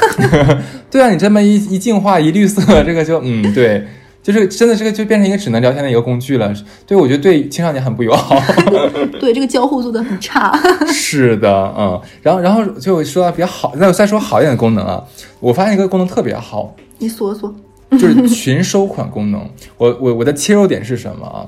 [0.90, 3.86] 对啊，你这么一一净化一绿色，这个就嗯对，
[4.24, 6.52] 就是真的这个就变成一个只能聊天的一个工具了。
[6.88, 8.36] 对，我觉得对青少年很不友好。
[9.20, 10.58] 对这个交互做的很差。
[10.88, 15.04] 是的，嗯，然后然后就说到比较好，那我再说好一点的功能啊，
[15.40, 17.54] 我发现一个功能特别好，你锁锁，
[17.92, 19.48] 就是群收款功能。
[19.78, 21.46] 我我我的切入点是什么啊？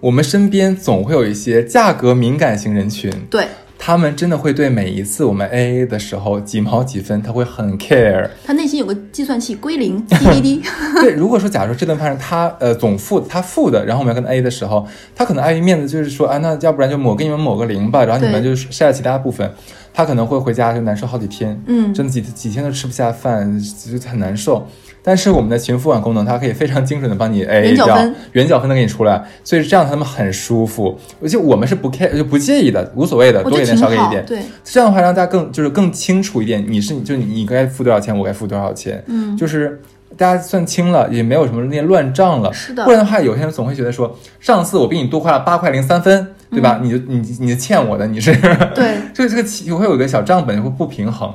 [0.00, 3.46] 我们身边总会有一些价格敏感型人群，对
[3.78, 8.28] 他们真的会对每一次我们 AA 的时候几毛几分，他会很 care。
[8.44, 10.62] 他内心有个计算器归零滴滴滴
[11.00, 19.48] 对，如果说假如说这顿饭是他呃总付他付的，然后我们要跟他 A 的时候，他可能碍于面子，就是说啊，那要不然就抹给你们抹个零吧，然后你们对就晒其他部分，
[19.92, 24.66] 他可能会回家就难受好几天，嗯真的几几天都吃不下饭，就很难受。
[25.06, 33.76] 但是我们的群付款功能，它可以非常精准的帮你掉圆角分，圆角分的给你出来，所以这样他们很舒服，而且我们是不 care 就不介意的，无所谓的，多给点。
[33.76, 39.80] 少给一点，对，这样的话让大家更就是更清楚一点，你是就你你该付多少钱，我该付多少钱，嗯，就是
[40.16, 42.52] 大家算清了，也没有什么那些乱账了。
[42.52, 46.80] 是的不然的话，有些人总会觉得说，上次我比你多花了八块零三分，对吧？
[46.82, 51.32] 你就你你欠我的，你是嗯对， 这个这个起会有一个小账本会不平衡。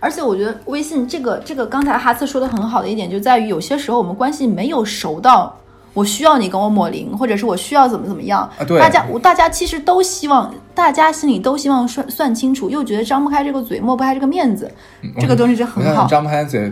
[0.00, 5.56] 而且我觉得微信这个这个刚才哈斯说的很好的一点，就在于有些时候我们关系没有熟到。
[5.94, 14.70] 我需要你跟我抹零，或者是我需要怎么怎么样啊对大家我大家其实都希望，大家心里都希望算算清楚，又觉得张不开这个嘴，抹不开这个面子，
[15.18, 16.06] 这个东西就很好。
[16.06, 16.70] 张不开嘴，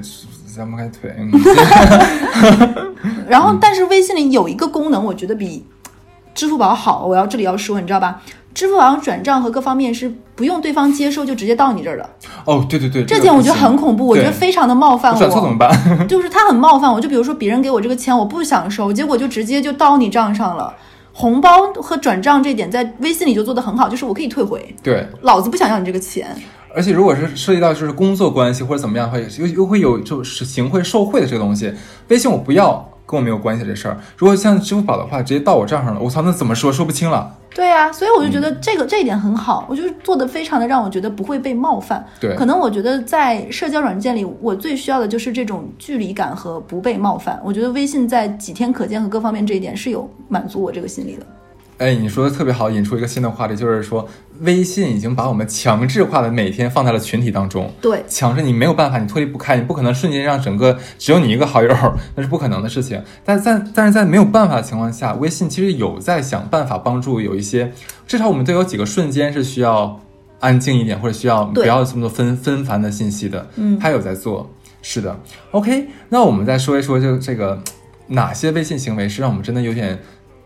[0.54, 1.32] 张不开腿，嗯
[3.26, 5.64] 然后，但是微信里有一个功能，我觉得比
[6.34, 8.20] 支付宝好，我要这里要说，你知道吧？
[8.54, 12.08] 支付宝转账和各方面是不用对方接收就直接到你这儿了，
[12.44, 15.18] 哦，对对对，这点我觉得很恐怖，我觉得非常的冒犯我。
[15.18, 15.70] 转错怎么办？
[16.06, 20.72] 就是他很冒犯我，就比如说别人给我这个钱，我不想收，结果就直接就到你账上了。
[21.12, 26.36] 红包和转账这点在微信里就做得很好，就是我可以退回，对，老子不想要你这个钱。
[26.74, 31.72] 而且如果是涉及到就是工作关系或者怎么样，会又又会有就是行贿受贿的这个东西，
[32.08, 33.96] 微信我不要，跟我没有关系这事儿。
[34.16, 37.38] 如果像支付宝的话，直接到我账上了，我操，那怎么说说不清了。
[37.54, 42.04] 对啊，所以我就觉得这个、这一点很好，我就是做的非常的让我觉得不会被冒犯。
[42.18, 47.40] 对可能我觉得在社交软件里，我最需要的就是这种距离感和不被冒犯。
[47.44, 51.24] 我觉得微信在几天可见和各方面这一点是有满足我这个心理的。
[51.78, 54.08] 哎，你说的特别好，引出一个新的话题，就是说
[54.40, 61.68] 微信已经把我们强制化的每天放在了群体当中，对，强制你没有办法，你脱离不开，你不可能瞬间让整个只有你一个好友，
[62.14, 63.02] 那是不可能的事情。
[63.24, 67.72] 但在但是在没有办法的情况下，微信其实有在想办法帮助有一些，
[68.06, 70.00] 至少我们都有几个瞬间是需要
[70.38, 74.48] 安静一点，或者需要不要这么多纷纷繁的信息的，嗯他有在做，
[74.80, 75.18] 是的。
[75.50, 77.60] OK，那我们再说一说就这个
[78.06, 79.98] 哪些微信行为是让我们真的有点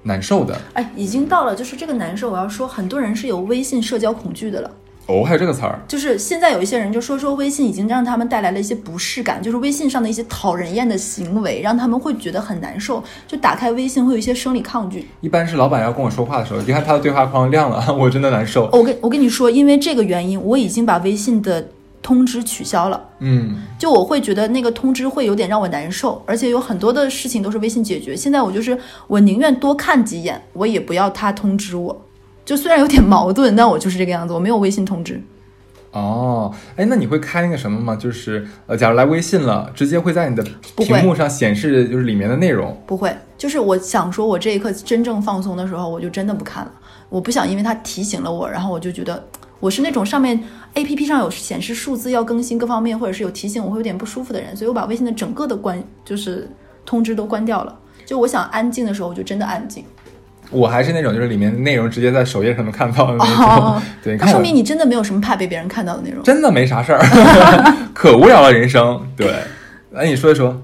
[0.09, 0.61] 难受的。
[0.73, 2.31] 哎，已经到了，就是这个难受。
[2.33, 4.71] 我要说，很多人是有微信社交恐惧的了。
[5.07, 15.09] 哦，还有这个词儿，就是现在有一些人就说说微信已经让他们带来了一些不适感，就是微信上的一些讨人厌的行为，让他们会觉得很难受，就打开微信会有一些生理抗拒。
[15.23, 18.69] 一般是老板要跟我说话的时候，一看他的对话框亮了， 我真的难受。
[18.73, 21.67] 我跟我跟你说，因为这个原因，我已经把微信的
[22.09, 22.99] 通知取消了。
[23.19, 28.17] 嗯，就我会觉得那个通知会有点让我难受，而且有很多的事情都是微信解决。
[28.17, 32.07] 现在我就是我宁愿多看几眼，我也不要他通知我。
[32.47, 35.23] 就虽然有点矛盾，但我就是这个样子，我没有微信通知。
[35.91, 37.95] 哦，哎，那你会开那个什么吗？
[37.95, 40.43] 就是呃，假如来微信了，直接会在你的
[40.77, 42.75] 屏幕上显示就是里面的内容。
[42.87, 46.73] 不会，就是我想说，我这一刻真正放松的时候，我就真的不看了。
[47.11, 49.23] 我不想因为他提醒了我，然后我就觉得
[49.61, 50.43] 我是那种上面
[50.75, 56.49] A P P 上有显示数字要更新各方面，或者是有提醒，我会有点不舒服的人，所以我把微信的整个的关就是
[56.85, 57.77] 通知都关掉了。
[58.07, 59.85] 就我想安静的时候，我就真的安静。
[60.51, 63.45] 我还是那种就是里面内容直接在首页上能看到的那种。
[63.45, 66.23] 哦 对，那看说明你真的没有什么怕被别人看到的内容。
[66.23, 68.99] 真的没啥事儿，可无聊了人生。
[69.15, 69.35] 对，
[69.91, 70.63] 来，你说一说。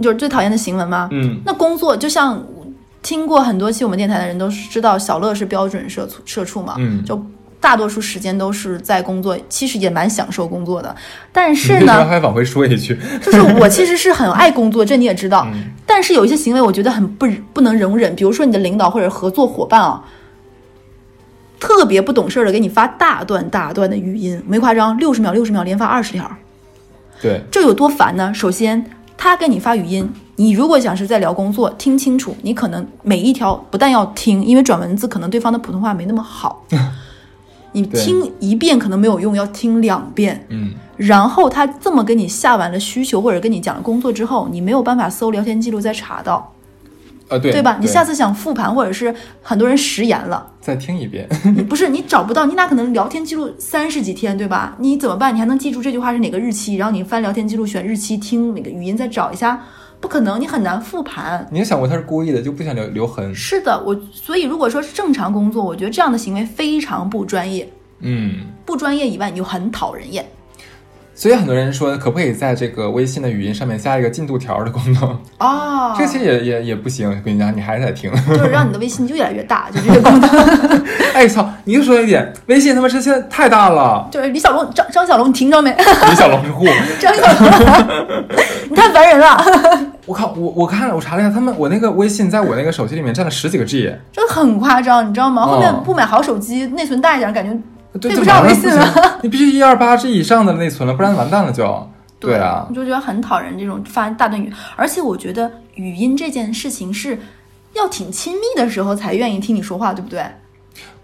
[0.00, 1.08] 就是最讨厌的行文吗？
[1.10, 2.40] 嗯，那工作就像
[3.02, 7.16] 听过很多期我们电台的人都知道，小乐是标准社畜社畜嘛，嗯就
[7.60, 10.94] 大多数时间都是在工作，其实也蛮享受工作的。
[11.32, 12.96] 但是呢， 还往回说一句？
[13.22, 15.46] 就是我其实是很爱工作，这你也知道。
[15.52, 20.04] 嗯但是有一些行为我觉得很不不能容忍，比如说你的领导或者合作伙伴啊，
[21.58, 26.30] 特别不懂事儿的给你发大段大段的语音，没夸张，六十秒六十秒连发二十条。
[27.22, 28.34] 对，这有多烦呢？
[28.34, 28.84] 首先，
[29.16, 36.62] 他给你发语音，你如果想是在聊工作，听清楚，你可能每一条不但要听，因为转文字可能对方的普通话没那么好，
[37.80, 40.46] 你听一遍可能没有用，要听两遍。
[40.48, 46.54] 嗯，然后他这么跟你下完了需求或者跟你讲了工作之后，你没有办法搜聊天记录再查到，
[47.28, 47.76] 啊，对，对吧？
[47.78, 51.28] 你下次想复盘，或者是很多人食言了，再听一遍。
[51.54, 54.74] 你不是你找不到，你俩可能聊天记录三十几天，对吧？
[54.78, 55.34] 你怎么办？
[55.34, 56.76] 你还能记住这句话是哪个日期？
[56.76, 59.62] 然后你翻聊天记录选日期听那个语音再找一下，
[60.06, 61.44] 不可能，你很难复盘。
[61.50, 63.34] 你也想过他是故意的，就不想留留痕。
[63.34, 70.24] 是的，我所以如果说是正常工作，我觉得这样的行为非常不专业，嗯，不专业以外，你就很讨人厌。
[71.18, 75.18] 所以很多人说，可不可以在这个微信的语音上面加一个进度条的功能？
[75.38, 77.08] 啊，这其实也也也不行。
[77.08, 78.12] 我跟你讲，你还是得听。
[78.28, 80.84] 就是让你的微信就越来越大，就这个功能。
[81.14, 81.48] 哎操！
[81.64, 84.06] 你又说一点，微信他妈是现在太大了。
[84.12, 85.74] 就是李小龙、张张小龙，你听着没？
[85.74, 86.66] 李小龙是户，
[87.00, 88.28] 张小龙，
[88.68, 89.42] 你太烦人了，
[90.04, 90.34] 我靠！
[90.36, 93.84] 我我看了，我查了一下，他们我那个微信在我那个手机里面占了十几个 G。
[94.12, 95.44] 真的很夸张，你知道吗？
[95.44, 97.58] 哦后面不买好手机，内存大一点，感觉
[97.98, 101.88] 对，不上上微信了，你必须一二八 G 以上的内存了，不然完蛋了就。
[102.18, 107.18] 对啊我，就觉得很讨人这种发大段语，而且我觉得语音这件事情是
[107.74, 110.24] 要挺亲密的时候才愿意听你说话，对不对？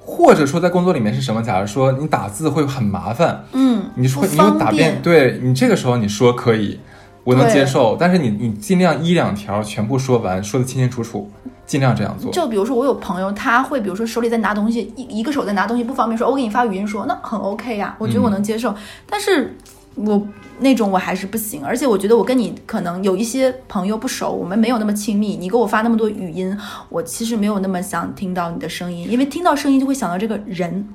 [0.05, 1.43] 或者说在工作里面是什么？
[1.43, 6.81] 假如说你打字会很麻烦，嗯，你说你有打方遍，便，对你这个时候你说可以，
[7.25, 11.31] 我能接受，但是你你尽量一两条全部说完，说的清清楚楚，
[11.67, 12.31] 尽量这样做。
[12.33, 18.75] 就比如说我有朋友，他会比如说手里在拿东西，一一个手在拿东西不方便说，我给你发语音说，那很 OK 呀、我觉得我能接受。
[19.09, 19.57] 但是
[19.95, 20.27] 我
[20.59, 26.57] 那种我还是不行，而且我觉得我跟你可能有一些朋友不熟，我们没有那么亲密，你给我发那么多语音，
[26.89, 30.89] 我其实没有那么想听到你的声音，因为听到声音就会想到这个人。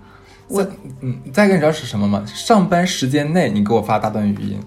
[0.48, 0.66] 我
[1.02, 2.24] 嗯，再一个你知道是什么吗？
[2.26, 4.58] 上班时间内你给我发大段语音，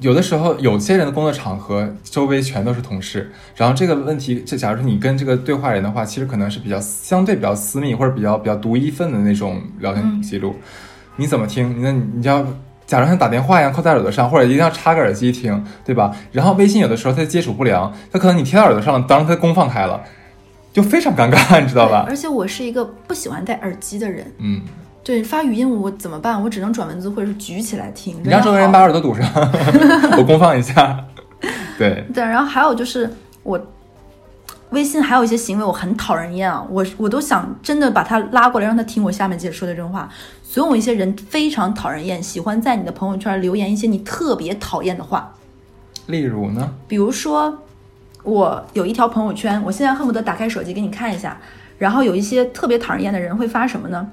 [0.00, 10.54] 有的时候有些人的工作场合周围全都是同事，然后这个问题，就假如说你跟这个对话人的话，其实可能是比较相对比较私密或者比较比较独一份的那种聊天记录，
[11.16, 11.82] 你怎么听？
[11.82, 12.46] 那你要。
[12.88, 16.16] 假如像打电话一样扣在耳朵上，或者一定要插个耳机听，对吧？
[16.32, 20.02] 然后微信有的时候它接触不良，它可能你贴到耳朵上了，当时它功放开了，
[20.72, 22.06] 就非常尴尬，你知道吧？
[22.08, 24.62] 而且我是一个不喜欢戴耳机的人，嗯，
[25.04, 26.42] 对发语音我怎么办？
[26.42, 28.16] 我只能转文字或者是举起来听。
[28.22, 29.26] 你让周围人把耳朵堵上，
[30.18, 31.02] 我公放一下。
[31.78, 33.10] 对，对，然后还有就是
[33.42, 33.58] 我
[34.70, 40.08] 微信还有一些行为我很讨人厌啊，我我都想真的把他拉过来让他听我下面接着说的这种话。
[40.42, 45.34] 总有一些人非常讨人厌，喜欢在你的朋友圈留言一些你特别讨厌的话，
[46.06, 46.74] 例如呢？
[46.86, 47.62] 比如说
[48.24, 51.38] 我有一条朋友圈，我现在恨不得打开手机给你看一下，
[51.78, 54.08] 然后有一些特别讨人厌的人会发什么呢？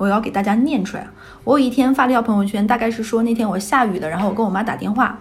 [0.00, 1.06] 我要给大家念出来。
[1.44, 5.18] 我有一天发了一条朋友圈，大概是说那天我下雨了，然后我跟我妈打电话，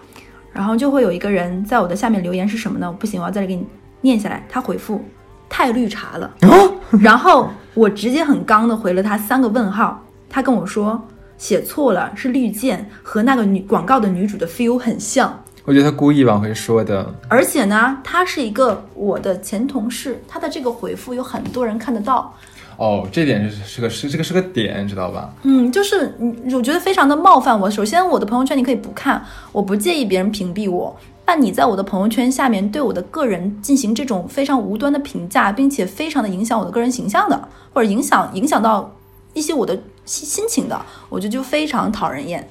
[0.53, 2.89] 然后就会有一个人在我的下面留言是什么呢？
[2.97, 3.67] 不行，我要在这给你
[3.99, 4.41] 念下来。
[4.47, 5.03] 他回复
[5.49, 6.31] 太绿茶了，
[7.01, 10.01] 然后我直接很刚的回了他三个问号。
[10.29, 11.05] 他跟我说
[11.37, 15.37] 写错了，是绿箭，和那个女广告的女主的 feel 很像。
[15.65, 17.13] 我觉得他故意往回说的。
[17.27, 22.33] 而且呢，他是一个我的前同事，他的这个回复有很多人看得到。
[22.79, 25.29] 哦，这点是是个是这个是个点，知道吧？
[25.43, 27.69] 嗯，就是你我觉得非常的冒犯我。
[27.69, 30.95] 首先，我的朋友圈你可以不看，我不介意别人屏蔽我。
[31.25, 38.95] 但你在我的朋友圈下面对我的个人进行这种非常无端的评价，并且非常的影响我的个人形象的，或者影响影响到
[39.33, 42.47] 一些我的心心情的，我觉得就非常讨人厌。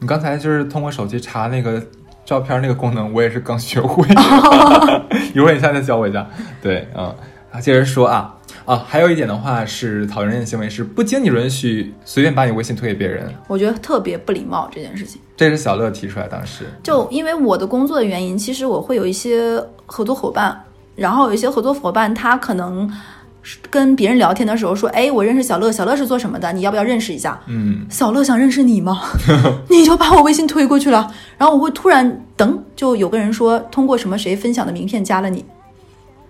[0.00, 1.82] 你刚才就是通过手机查那个
[2.26, 4.06] 照片那个功能，我也是刚学会。
[5.34, 6.28] 一会儿你下次教我一下。
[6.62, 7.12] 对，嗯，
[7.50, 8.34] 啊，接着说啊
[8.64, 15.20] 啊，还有一点的话是讨人厌的行为是不经你允许随便把你微信推给别人，我觉得特别不礼貌这件事情。
[15.36, 16.66] 这是小乐提出来当时。
[16.82, 20.62] 就因为我的工作的原因，其实我会有一些合作伙伴，
[20.94, 22.90] 然后有一些合作伙伴他可能
[23.42, 26.52] 是跟别人聊天的时候说，哎，我认识小乐，小乐是做什么的？
[26.52, 27.40] 你要不要认识一下？
[27.46, 29.00] 嗯，小乐想认识你吗？
[29.70, 35.42] 你就把我微信推过去了，然后我会突然等，就有个人说通过什么谁分享的名片加了你，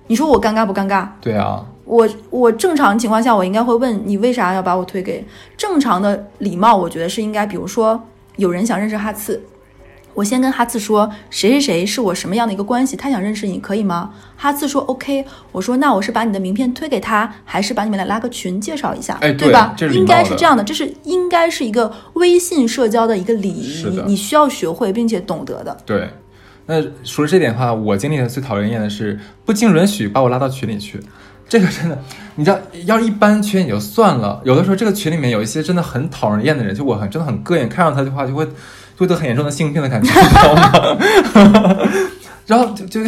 [0.09, 1.07] 你说我尴尬不尴尬？
[1.21, 5.25] 对啊，我我正常情况下，我应该会问你为啥要把我推给
[5.57, 8.03] 正常的礼貌，我觉得是应该，比如说
[8.37, 9.41] 有人想认识哈次，
[10.15, 14.11] 我先跟哈次说谁谁谁是我什么样的一个关系，他想认识你可以吗？
[14.37, 19.77] 哈次说 OK，我说那我是把你的名片推给他，还是把你们俩拉个群介绍一下，哎对吧？
[19.93, 25.77] 应该是这样的，这是应该是一个微信社交的一个礼仪你需要学会并且懂得的。
[25.85, 26.09] 对。
[26.71, 31.01] 那除了这点的话，我经历的最讨人厌的是不经允许把我拉到群里去。
[31.49, 31.99] 这个真的，
[32.35, 38.53] 你知道，要是一般群也就算了，有的时候这个群里面有一些真的很讨人厌的人，就我很真的很膈应，看上他的话就会就
[38.99, 41.89] 会得很严重的性病的感觉，你知道吗？
[42.47, 43.01] 然后就就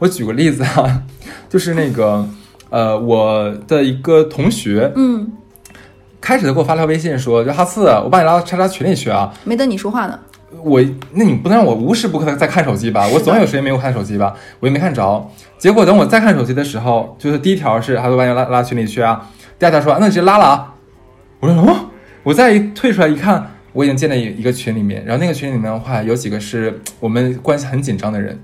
[0.00, 1.00] 我举个例子啊，
[1.48, 2.28] 就是那个
[2.70, 5.30] 呃，我的一个同学，嗯，
[6.20, 10.18] 开始他给我发条微信说，就哈次，我把你拉到叉叉群里去啊，没等你说话呢。
[10.62, 10.80] 我
[11.12, 13.06] 那你不能让我无时不刻的在看手机吧？
[13.08, 14.34] 我总有时间没有看手机吧？
[14.60, 15.30] 我也没看着。
[15.58, 19.28] 结果等我再看手机的时候，就是第一条是他说把你拉拉群里去啊，
[19.58, 20.74] 第二条说那你直接拉了啊。
[21.40, 21.90] 我说哦，
[22.22, 28.38] 我再一退出来一看，我已经进了一一个群里面，然后那个群里面的话有几个是我们关系很紧张的人，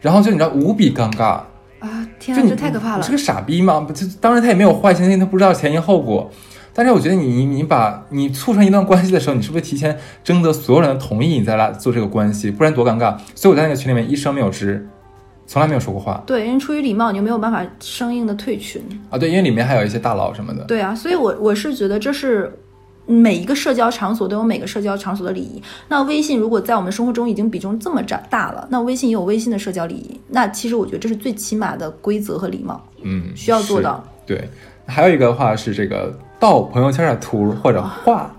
[0.00, 1.40] 然后就你知道无比尴尬，
[1.80, 3.12] 啊，天啊，就你这太可怕了你是！
[3.12, 3.80] 个傻逼吗？
[3.80, 6.30] 不就当然他也没有坏心，他不知道前因后果。
[6.78, 12.52] 但是我觉得你你你把你促成一段关系的时候，你是不是提前征得所有人的同意，你再来做这个关系？
[12.52, 13.18] 不然多尴尬。
[13.34, 14.80] 所以我在那个群里面一声没有吱，
[15.44, 18.80] 从来没有说过话对，因为出于礼貌，你就没有办法生硬的退群。
[19.10, 19.18] 啊。
[19.18, 20.62] 对，因为里面还有一些大佬什么的。
[20.66, 22.56] 对啊，所以我我是觉得这是
[23.06, 25.60] 每一个社交场所都有每个社交场所的礼仪。
[25.88, 30.20] 那微信如果在我们生活中已经比重这么大大了，那微信也有微信的社交礼仪。
[30.28, 32.80] 那其实我觉得这是最起码的规则和礼貌。
[33.02, 34.04] 嗯，需要做到。
[34.24, 34.46] 对，
[34.88, 38.34] 还有一个的话是这个盗朋友圈的图或者画，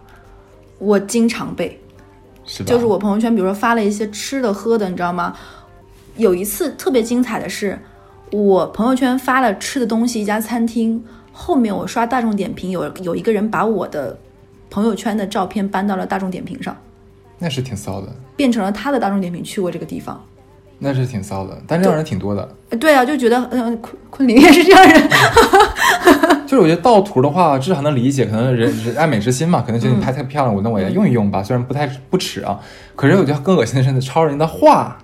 [0.79, 1.79] 我经常被，
[2.43, 2.69] 是吧？
[2.69, 5.35] 就是我朋友圈，比如说发了一些吃的喝的，你知道吗？
[6.17, 7.77] 有一次特别精彩的是，
[8.31, 14.17] 我朋友圈发了吃的东西，一家餐厅，后面我刷大众点评，有有一个人把我的
[14.69, 16.75] 朋友圈的照片搬到了大众点评上，
[17.37, 20.21] 那是挺骚的，变成了他的大众点评去过这个地方。
[20.79, 21.57] 那是挺骚的。
[21.67, 22.47] 但这样人挺多的。
[22.69, 25.09] 呃对啊，就觉得嗯，昆昆凌也是这样人。
[26.47, 32.59] 就是我觉得盗图的话，至少能理解，可能人人爱美之心嘛，可能觉得你拍太漂亮，我那我也用一用吧，虽然不太不耻啊。
[32.95, 34.97] 可是我觉得更恶心的是抄人家的画，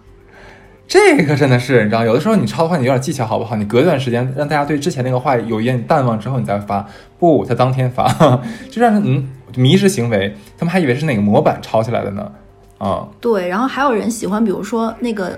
[0.87, 3.55] 这个真的是你知道，有的时候你抄的话，你有点技巧好不好？
[3.55, 6.85] 你隔一段时间让大家对之前那个画有一点淡忘之后，你再发，
[7.19, 8.07] 不，他当天发，
[8.71, 12.31] 就让人嗯迷失行为，他们还以为是哪个模板抄起来的呢，
[12.79, 15.37] 啊、对，然后还有人喜欢，比如说那个，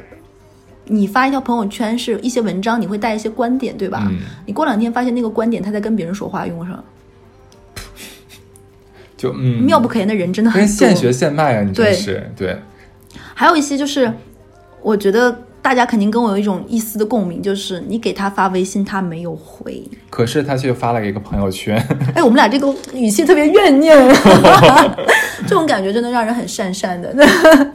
[0.90, 4.08] 你发一条朋友圈是一些文章，你会带一些观点，对吧？
[4.10, 4.20] 嗯。
[4.46, 6.84] 你过两天发现那个观点他在跟别人说话用上，
[9.18, 12.32] 就嗯，妙不可言的人真的很现学现卖啊，你真对是。
[12.36, 12.58] 对，
[13.34, 14.12] 还有一些就是，
[14.82, 19.84] 我觉得大家肯定跟我有一种一丝的共鸣，就是你给他发微信，他没有回。
[20.10, 21.76] 可是他却发了一个朋友圈，
[22.16, 23.98] 哎，我们俩这个语气特别怨念，
[25.46, 27.14] 这种感觉真的让人很讪讪的。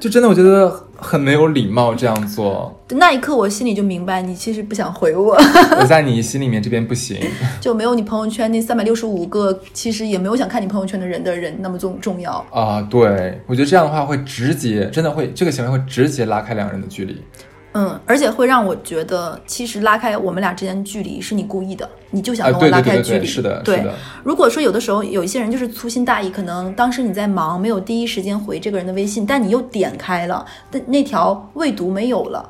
[0.00, 0.68] 就真的我觉得
[1.03, 2.74] 很没有礼貌这样做。
[2.90, 5.34] 那一刻，我心里就明白，你其实不想回我，
[5.80, 7.18] 我在你心里面这边不行，
[7.61, 12.32] 就没有你朋友圈那三百六十五个，其实也没有想看你朋友圈的人的人那么重重要。
[12.50, 17.20] 啊，对我觉得这样的话会直接，真的会这个行为会直接拉开两个人的距离。
[17.74, 23.26] 嗯，而且会让我觉得，其实拉开我们俩之间距离是你故意的，你就想啊，跟我拉对对对对对，开距离。
[23.26, 23.84] 是的，对，
[24.22, 32.48] 如果说有的时候有一些人就是粗心大意，可能当时你在忙，没有第一时间回这个人的微信，但你又点开了，但那条未读没有了。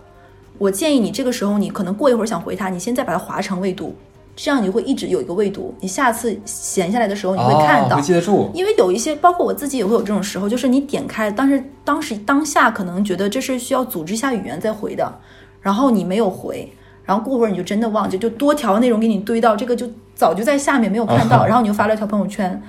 [0.58, 3.94] 我建议你这个时候，你可能过一会儿想回他，你现在把它划成未读，
[4.35, 7.99] 这样你会一直有一个未读，你下次闲下来的时候你会看到。
[7.99, 8.51] 哦、记得住。
[8.55, 15.12] 因为有一些，包括我自己也会有这种时候，就是你点开，当时当时当下可能觉得这是需要组织一下语言再回的，
[15.61, 16.72] 然后你没有回，
[17.05, 22.61] 然后过会儿你就真的忘记，就多条内容给你堆到这个就早就在下面没有看到， 然后你就发了一条朋友圈。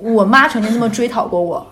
[0.00, 1.64] 我妈曾经这么追讨过我，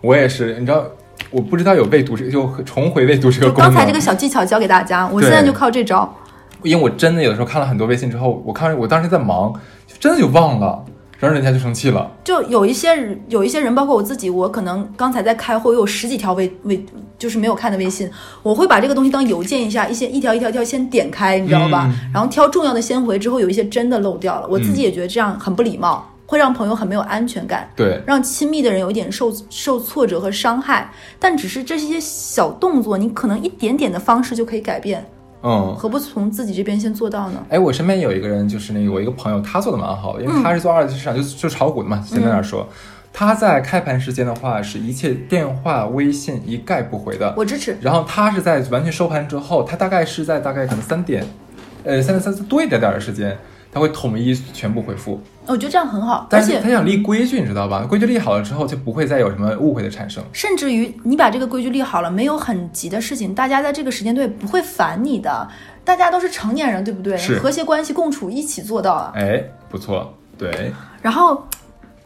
[0.00, 0.82] 我也是，你知道，
[1.30, 3.70] 我不知道有未读这个，就重回未读这个功能。
[3.70, 6.10] 刚才这个小技巧教给大家，我现在就靠这招。
[6.62, 9.52] 因为我真的有的时候看了很多微信之后，我看我当时在忙，
[9.86, 10.84] 就真的就忘了。
[11.18, 12.10] 然后人家就生气了。
[12.24, 16.84] 就有一些人，有一些人，包括我自己，我可能刚才在开会，我有十几条微微，
[17.16, 18.10] 就是没有看的微信，
[18.42, 21.88] 我会把这个东西当邮件一下，一些一条一条一条先点开，你知道吧？
[21.88, 27.70] 嗯然后挑重要的先回，之后有一些真的漏掉了，我自己也觉得这样很不礼貌，会让朋友很没有安全感。
[27.76, 30.90] 对，让亲密的人有一点受受挫折和伤害，
[31.20, 35.06] 但只是这些小动作，你可能一点点的方式就可以改变，
[35.42, 35.74] 嗯。
[35.76, 37.44] 何不从自己这边先做到呢？
[37.48, 42.68] 哎，我身边有一个人，就是那个我一个朋友，他做的蛮好的，因为他是做二级市场，就就炒股的嘛，简单点儿说。
[43.14, 47.34] 他在开盘时间的话，是一切电话、微信一概不回的。
[47.36, 51.22] 我支持，然后他是在完全收盘之后，他大概是在大概可能三点，
[51.84, 53.36] 呃，三点三四多一点点的时间，
[53.70, 55.20] 他会统一全部回复。
[55.46, 57.84] 我觉得这样很好，而且他想立规矩，你知道吧？
[57.84, 60.22] 规矩立好了之后，就不会再有什么误会的产生。
[60.32, 65.48] 甚至于你把这个规矩立好了，没有很急的事情，大家在这个时间段不会烦你的，
[65.84, 67.18] 大家都是成年人，对不对？
[67.18, 69.12] 是和谐关系共处一起做到了。
[69.16, 70.72] 哎，不错，对，
[71.02, 71.44] 然后，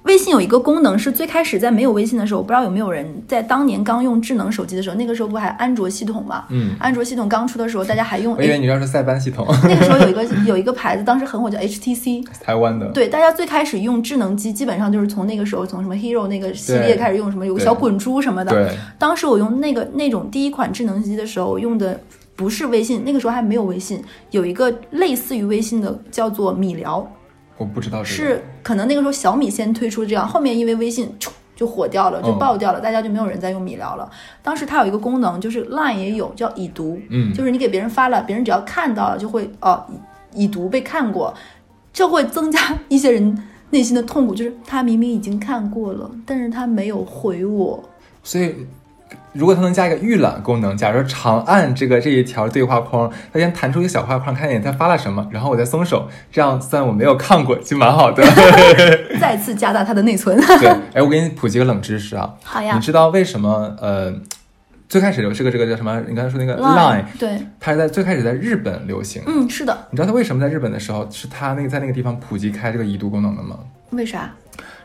[0.07, 6.45] 微信有一个功能是最开始在没有微信的时候，我不知道有没有人在当年刚用智能手机的时候，那个时候不还安卓系统嘛？
[6.51, 12.25] 嗯，安卓系统刚出的时候，大家还用我以为你要是塞班系统， 那个时候有一个有一个牌子，当时很火，叫 HTC。
[12.41, 18.53] 台湾的，对，大家最开始用智能机，基本上就是从那个时候，从什么 Hero 那个系列开始用，什么有个小滚珠什么的。
[18.53, 21.99] 对，当时我用那个那种第一款智能机的时候，我用的
[22.37, 24.01] 不是微信，那个时候还没有微信，
[24.31, 27.07] 有一个类似于微信的叫做米聊，
[27.57, 28.07] 我不知道这个。
[28.07, 31.13] 是可能那个时候小米先推出这样，后面因为微信
[31.55, 34.11] 就火掉了，就嗯爆掉了，大家就没有人再用米聊了。
[34.43, 39.85] 当时它有一个功能，就是 Line 也有叫已读，嗯，就是你给别人发了，别人只要看到了就会哦
[40.33, 41.35] 已已读被看过，
[41.93, 47.83] 这会增加一些人内心的痛苦，就是他明明已经看过了，但是他没有回我。
[48.23, 48.55] 所以，
[49.33, 58.25] 如果它能加一个预览功能，假如说长按这个这一条对话框，它先弹出一个小画框，看见它发了什么，然后我再松手，这样算我没有看过，其实蛮好的。
[59.21, 60.39] 再次加大它的内存。
[60.59, 64.13] 对，哎，我给你普及个冷知识啊，好呀你知道为什么呃
[64.89, 66.01] 最开始有这个这个叫什么？
[66.09, 69.23] 你刚才说那个 Line，对，它是在最开始在日本流行。
[69.27, 73.59] 嗯，是的，你知道它为什么在日本的时候是它那个在那个地方普及开这个已读功能的吗？
[73.91, 74.35] 为啥？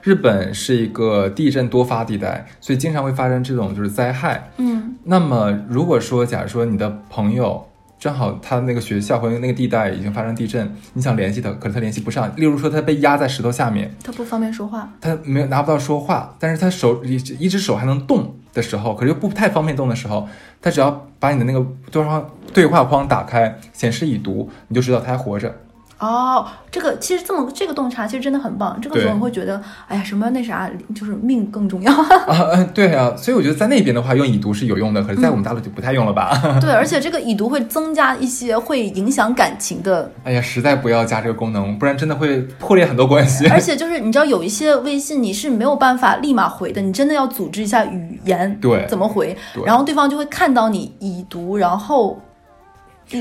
[0.02, 4.50] 日本是一个地震多发地带，所以经常会发生这种就是灾害。
[4.58, 7.68] 嗯那么如果说，假如说你的朋友
[8.00, 12.32] 正好他那个学校或者那个地带已经发生地震，你想联系他，可是他联系不上。
[12.36, 14.92] 例如说他被压在石头下面，他不方便说话。
[15.00, 20.28] 他没有拿不到说话，但是他手一一只手还能动的时候，可是又不太方便动的时候，
[20.62, 25.56] 他只要把你的那个对话对话框打开，显示已读，你就知道他还活着。
[26.02, 28.78] 哦，这个其实这么这个洞察其实真的很棒。
[28.82, 31.94] 这个时候你会觉得，哎呀，什么那啥，就是命更重要。
[31.94, 36.32] 啊，嗯，对啊，所以我觉得在那边的话用已读是有用的，可是在我们大陆就不太用了吧？
[36.60, 43.48] 对，而且这个已读会增加一些会影响感情的，哎呀，实在不要加这个功能，不然真的会破裂很多关系。
[43.54, 52.31] 而且就是你知道有一些微信你是没有办法立马回的，你真的要组织一下语言，对怎么回，然后对方就会看到你已读，然后一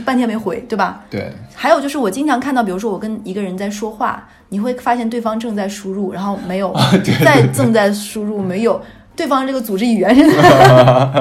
[0.04, 1.00] 半天没回，对吧？
[1.08, 6.74] 对，还有就是我经常看到，比如说我跟一个人在说话，你会发现对方正在输入，然后没有，
[7.24, 8.80] 在 正在输入，没有。
[9.16, 10.22] 对方这个组织语言是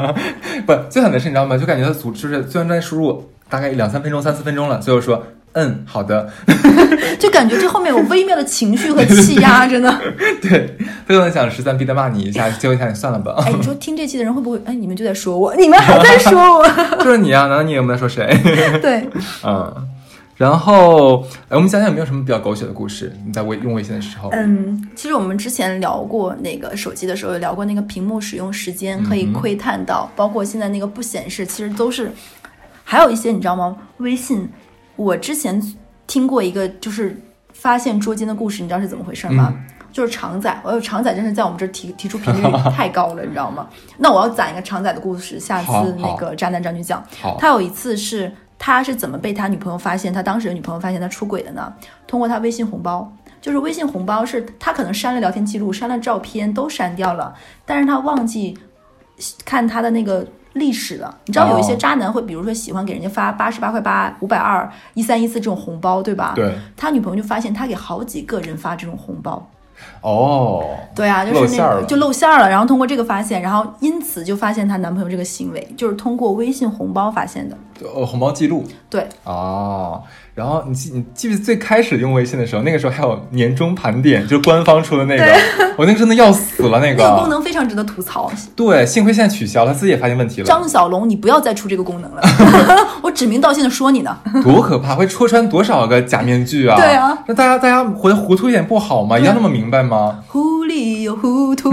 [0.65, 1.57] 不，最狠的是你知道吗？
[1.57, 5.21] 就感觉他组就是虽然在输入大概两三分钟、三四分钟了，最后说
[5.53, 6.31] 嗯好的，
[7.19, 9.99] 就感觉这后面有微妙的情绪和气压， 真的。
[10.41, 14.61] 对，非常想十三逼的骂你一下，结果一下你算了吧，哎，你说听这期的人会不会？
[14.65, 16.67] 哎，你们就在说我，你们还在说我？
[17.03, 18.27] 就是你啊，难道你有没有在说谁？
[18.79, 19.07] 对，
[19.43, 19.87] 嗯，
[20.37, 23.11] 然后哎，我们想想有没有什么比较狗血的故事？
[23.25, 32.11] 你在微用微信的时候，嗯，其实我们之前聊过那个手机的时候，有聊过那个屏幕使用时间可以窥探到，包括现在那个不显示，其实都是，
[32.83, 33.75] 还有一些你知道吗？
[33.97, 34.47] 微信，
[34.99, 35.61] 我之前
[36.07, 37.17] 听过一个就是
[37.53, 39.55] 发现捉奸的故事，你知道是怎么回事吗？
[39.93, 42.43] 就是常仔，我有常仔真是在我们这儿提提出频率
[42.75, 43.65] 太高了，你知道吗？
[43.97, 47.01] 那我要攒一个常仔的故事，下次那个渣男渣女讲。
[47.39, 51.73] 他有一次是他是怎么被他女朋友发现，他当时的女朋友发现他出轨的呢？
[52.05, 57.33] 通过他微信红包，就是微信红包是他可能删了聊天记录、删了照片都删掉了，
[57.65, 58.57] 但是他忘记
[59.45, 60.27] 看他的那个。
[60.59, 61.77] 历史的，你知道有一些哦。
[61.77, 66.33] 渣男会，比如说喜欢给人家发八十八块八、五百二、一三一四这种红包，对吧？
[66.35, 69.49] 对，他女朋友就发现他给好几个人发这种红包，
[70.01, 77.57] 哦，对啊，就是那个就露馅儿了，然后通过这个发现，然后因此就发现她男朋友这个行为，就是通过微信红包发现的。
[77.81, 78.63] 呃，红包记录。
[78.89, 80.03] 对，哦。
[80.39, 85.25] 然后你记你记不记得最开始用微信的时候，那个时候还有年终盘点，就是官方出的那个，
[85.75, 88.31] 我那个真的要死了，那个那个功能非常值得吐槽。
[88.55, 92.21] 对，幸亏现在取消了，自己也发现问题了，张小龙，你不要再出这个功能了，
[93.03, 94.17] 我指名道姓的说你呢。
[94.41, 96.77] 多可怕，会戳穿多少个假面具啊！
[96.77, 99.17] 对啊，那大家大家活得糊涂一点不好吗？
[99.19, 100.19] 一定要那么明明白吗？
[100.31, 101.69] 糊里又糊涂。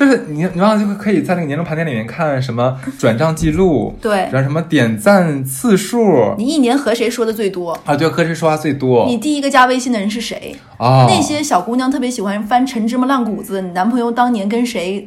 [0.00, 7.78] 就是你，你忘了就可以在那个年终盘点里面看什么转账记录， 对然后什么点赞次数你一年和谁说的最多？
[7.84, 10.56] 啊，对，和谁说话最多你第一个加微信的人是谁？
[10.78, 11.04] 啊？
[11.06, 15.06] 那些小姑娘特别喜欢翻陈芝麻烂谷子，你男朋友当年跟谁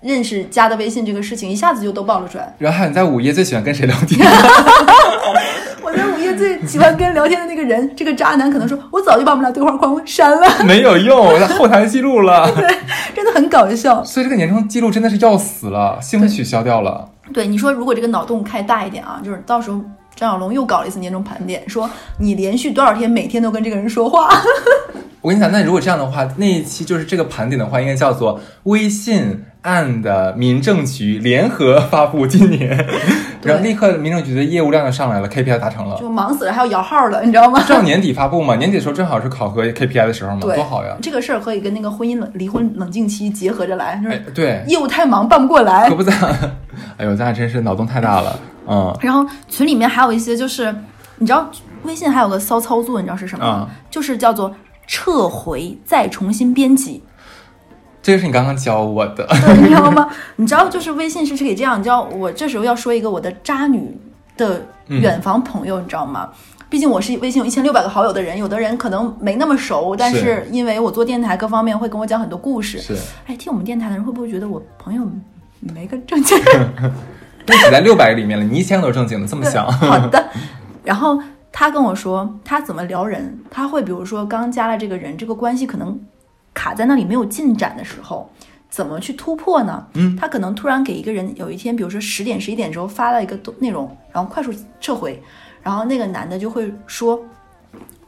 [0.00, 2.52] 认识、加的微信这个事情，一下子就都爆了出来。
[2.58, 4.26] 然后还有你在午夜最喜欢跟谁聊天？
[6.36, 12.50] 最喜欢跟聊天的那个人，这个渣男可能说，我早就把我们俩对话框删了， 没有用，我在后台记录了。
[12.54, 12.66] 对
[13.14, 14.04] 真的很搞笑。
[14.04, 17.08] 所以这个年终记录真的是要死了，幸亏取消掉了。
[17.32, 19.80] 对你说，如果这个脑洞开大一点啊，就是到时候
[20.14, 24.28] 张小龙又搞了一次年终盘点，说你连续多少天每天都跟这个人说话，
[25.20, 32.70] 我跟你讲，那如果这样的话，那一期就是这个盘点的话，应该叫做微信案的民政局联合发布今年，
[33.42, 35.98] 然后立刻民政局的业务量就上来了，KPI 达成了。
[35.98, 37.60] 就忙死了，还要摇号了，你知道吗？
[37.66, 40.96] 正好年底发布嘛，年底的时候正好是考核 KPI 的时候嘛，多好呀！
[41.02, 45.96] 这个事儿可以跟那个婚姻冷离婚冷静期结合着来，就哎，对，业务太忙办不过来可。
[45.96, 46.12] 不咋，
[46.96, 48.38] 哎呦，咱俩真是脑洞太大了，
[48.68, 50.72] 嗯然后群里面还有一些就是，
[51.18, 51.50] 你知道
[51.82, 53.66] 微信还有个骚操作，你知道是什么吗？
[53.68, 54.54] 嗯就是叫做
[54.86, 57.02] 撤回再重新编辑。
[58.06, 60.08] 这个是你刚刚教我的， 对，你知道吗？
[60.36, 61.76] 你知道，就是微信是可以这样。
[61.76, 63.98] 你知道，我这时候要说一个我的渣女
[64.36, 66.30] 的远房朋友，你知道吗？
[66.70, 72.78] 毕竟我是微信有一千六百个好友的人，有的人可能没那么熟，但是因为我做电台，各方面会跟我讲很多故事。
[72.78, 72.96] 是，
[73.26, 75.02] 哎，听我们电台的人会不会觉得我朋友
[75.58, 76.38] 没个正经？
[77.44, 79.66] 都挤在六百个里面了，你一千个都是正经的，这么想？
[79.82, 80.24] 好的。
[80.84, 85.98] 然后他跟我说，他怎么聊人，他会比如说刚加了这个人，这个关系可能
[86.56, 88.28] 卡在那里没有进展的时候，
[88.70, 89.86] 怎么去突破呢？
[89.92, 94.50] 嗯，他可能突然给一个人有一天，比如说十点十一点之后发了一个东内容，然后快速
[94.80, 95.22] 撤回，
[95.62, 97.22] 然后那个男的就会说。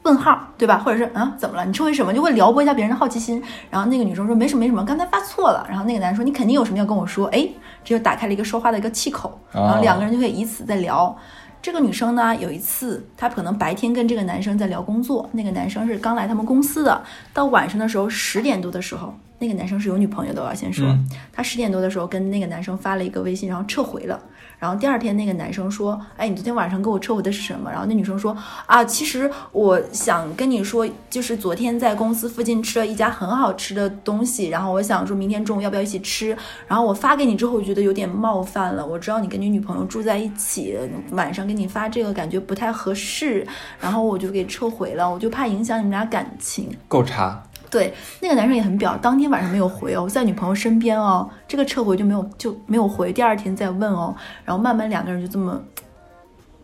[0.03, 0.77] 问号，对吧？
[0.77, 1.65] 或者是啊，怎么了？
[1.65, 2.13] 你撤回什么？
[2.13, 3.43] 就会撩拨一下别人的好奇心。
[3.69, 5.67] 然后那个女生说没什么没什么，刚才发错了。
[5.69, 7.27] 然后那个男生说你肯定有什么要跟我说。
[7.27, 7.47] 哎，
[7.83, 11.15] 这就打开了一个说话的一个气口，哦然后两个人就可以以此在聊。
[11.61, 17.03] 这个女生呢，有一次她可能白天跟这个男生在聊工作，那个男生是刚来他们公司的，
[17.33, 24.19] 到晚上的时候十点多的时候，那个男生是有女朋友的，我要先说，嗯他十点多的时候跟那个男生发了一个微信，然后撤回了。
[24.59, 28.35] 然后第二天那个男生说：“哎，你昨天晚上给我撤回的是什么？”然后那女生说
[28.67, 36.35] ：“啊，其实我想跟你说，就是昨天在公司附近吃了一家很好吃的东西，然后我想说明天中午要不要一起吃？
[36.67, 38.85] 然后我发给你之后，我觉得有点冒犯了。
[38.85, 40.77] 我知道你跟你女朋友住在一起，
[41.11, 43.47] 晚上给你发这个感觉不太合适，
[43.79, 55.61] 然后我就给撤回了，我就怕影响你们俩感情。”够差，对，那个男生也很表，当天晚上没有回哦，在女朋友身边哦，这个撤回就没有就没有回，第二天再问哦，然后慢慢两个人就这么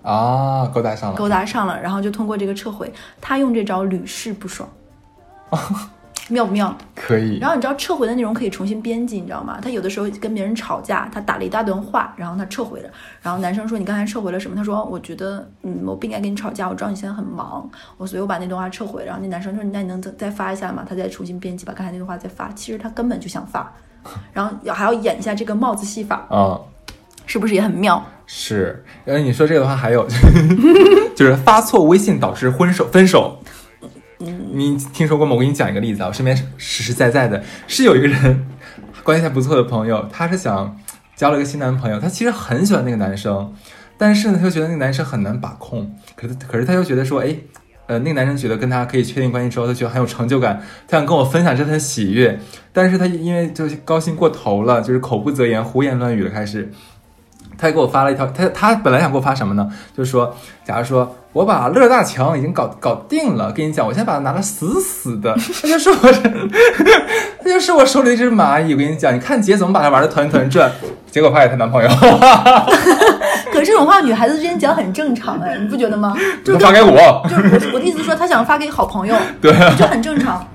[0.01, 1.15] 啊，勾搭上了。
[1.15, 2.91] 勾搭上了，然后就通过这个撤回，
[3.21, 4.67] 他用这招屡试不爽，
[6.29, 6.75] 妙不妙？
[6.95, 9.59] 可以然后你知道撤回的内容可以重新编辑，你知道吗？
[9.61, 12.89] 他有的时候跟别人吵架，他打了一大段话，然后他撤回了。
[13.21, 22.51] 然后男生说：“你刚才撤回了什么？”他说：“我觉得，嗯，我不应该跟你吵架，我知道你现在很忙，我所以我把那段话撤回。”然后那男生说：“那你能再再发一下吗？”他再重新编辑，把刚才那段话再发。
[22.53, 23.71] 其实他根本就想发，
[24.33, 26.59] 然后要还要演一下这个帽子戏法，啊、
[27.27, 28.03] 是不是也很妙？
[28.25, 28.83] 是。
[29.03, 30.07] 然后你说这个的话，还有
[31.15, 33.37] 就是发错微信导致分手分手。
[34.55, 35.33] 你听说过吗？
[35.35, 38.47] 我给你讲一个例子啊，我身边实实在在的是有一个人
[39.03, 40.77] 关系还不错的朋友，他是想
[41.15, 43.53] 交了一个新男朋友，他其实很喜欢那个男生，
[43.97, 47.35] 但是呢，他又觉得那个男生很难把控，可是可是他又觉得说，哎。
[47.87, 52.39] 呃，那个男生觉得跟他可以确定关系之后，他觉得很有成就感，他想跟我分享这份喜悦，
[52.73, 56.71] 但是他因为就高兴过头了，就是口不择言、胡言乱语了，开始。
[57.57, 59.67] 他给我发了一条，他他本来想给我发什么呢？
[59.95, 60.35] 就是说，
[60.65, 65.95] 假如说我把乐大强已经搞搞定了，跟你讲，我现在把它拿的死死的， 他就是我，
[67.43, 68.73] 他就是我手里的一只蚂蚁。
[68.73, 70.71] 我跟你讲，你看姐怎么把它玩的团团转，
[71.11, 71.89] 结果发给她男朋友，
[73.51, 76.15] 可是这种话女孩子之间讲很正常哎，你不觉得吗？
[76.43, 80.45] 就发给我，就是我的意思是说，他想发给好朋友，对就很正常，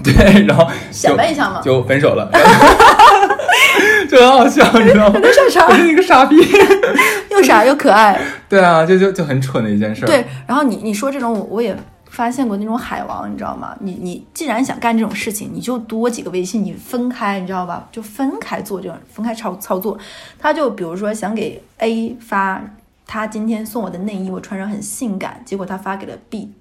[0.04, 1.60] 对，然后显就摆一下嘛。
[1.62, 2.30] 就分手了，
[4.08, 5.20] 就很好笑，你知道吗？
[5.50, 6.36] 傻我是一个傻逼。
[7.30, 8.20] 又傻又可爱。
[8.48, 10.04] 对啊，就就就很蠢的一件事。
[10.06, 11.76] 对，然后你你说这种，我我也
[12.08, 13.74] 发现过那种海王，你知道吗？
[13.80, 17.88] 你你既然想干这种事情，你就多几个微信，你分开，你知道吧？
[17.92, 19.98] 就分开做这种分开操操作。
[20.38, 22.60] 他就比如说想给 A 发
[23.06, 26.52] 他今天送我的内衣，我穿上很性感，结果他发给了 B，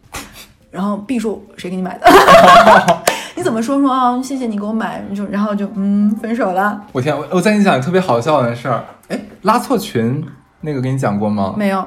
[0.72, 2.08] 然后 B 说谁给你买的？
[3.36, 4.22] 你怎么说说啊？
[4.22, 6.82] 谢谢你给我买，你说然后就嗯分手了？
[6.92, 8.84] 我天，我我再跟你讲特别好笑的事儿。
[9.08, 10.24] 哎，拉错群
[10.62, 11.54] 那个给你讲过吗？
[11.58, 11.84] 没有，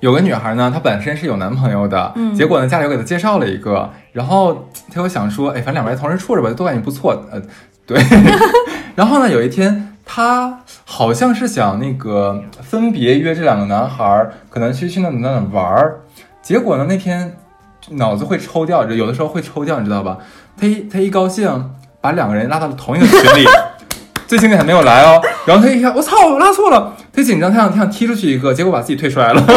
[0.00, 7.40] 有个女孩呢，她本身是有男朋友的，嗯结果呢，家里又给她介绍了一个，然后她又想说，哎，反正两边同时处着吧，都感觉不错，呃，
[7.86, 8.02] 对。
[8.96, 16.00] 然后呢，有一天，她好像是想那个分别约这两个男孩儿，可能去去那哪哪哪玩儿，
[16.42, 17.36] 结果呢，那天
[17.90, 20.18] 脑子会抽掉，有的时候会抽掉，你知道吧？
[20.56, 21.70] 他一他一高兴，
[22.00, 23.46] 把两个人拉到了同一个群里。
[24.30, 29.42] 最经典还没有来哦， 然后他一看，我操，我拉错了，他紧张，他想他想踢出去一个，结果把自己推出来了。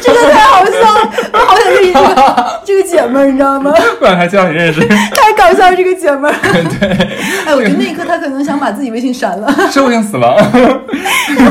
[0.00, 3.74] 真的太好笑了，我好想认识这个这个姐们儿，你知道吗？
[3.98, 4.80] 不然还介绍你认识。
[4.86, 6.34] 太搞笑了，这个姐们儿。
[6.78, 6.88] 对，
[7.46, 10.36] 哎，我觉得那一刻他可能想把自己微信删了，社会性死亡，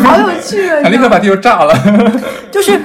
[0.01, 0.80] 好有趣啊！
[0.82, 1.78] 他立刻把地球炸了。
[2.49, 2.80] 就是。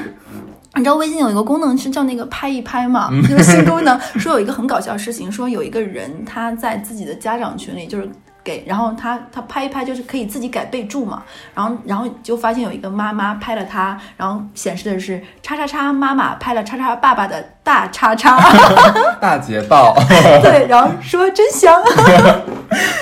[0.76, 3.98] 你知道微信有一个功能是叫那个拍一拍嘛，嗯就是新功能。
[4.18, 8.08] 说有一个很搞笑的事情，说有一个人他在自己的家长群里，就是
[8.42, 11.22] 给，然后他他拍一拍，就是可以自己改备注嘛。
[11.54, 18.38] 然后然后就发现有一个妈妈拍了他，然后显示的是叉叉叉妈妈拍了叉叉爸爸的大叉叉，
[19.20, 19.94] 大捷报，
[20.42, 21.80] 对，然后说真香，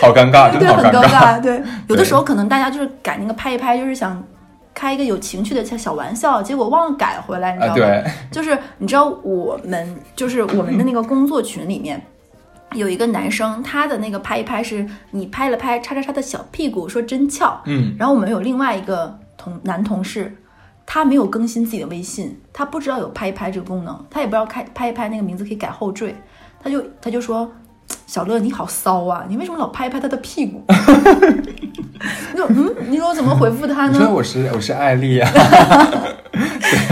[0.01, 1.09] 好尴尬，真对，的好很尴。
[1.09, 1.41] 尬。
[1.41, 4.23] 对，有的时候可能大家就是改那个拍一拍，就是想。
[4.75, 7.77] 开一个有情趣的小小玩笑，结果忘了改回来，你知道啊，吗？
[7.77, 12.01] 对，就是你知道我们就是我们的那个工作群里面。
[12.75, 17.61] 有一个男生，他的那个拍一拍是你拍了拍叉叉叉的小屁股，说真翘。
[17.66, 20.35] 嗯，然后我们有另外一个同男同事，
[20.87, 26.14] 他没有更新自己的微信，他不知道有拍一拍这个功能，他也不知道开拍一拍那个名字可以改后缀，
[26.62, 27.51] 他就他就说。
[28.07, 29.25] 小乐，你好骚啊！
[29.29, 30.62] 你为什么老拍一拍他的屁股？
[32.32, 33.94] 你说，嗯，你说我怎么回复他呢？
[33.94, 34.06] 因为？
[34.06, 35.30] 我是我是艾丽啊，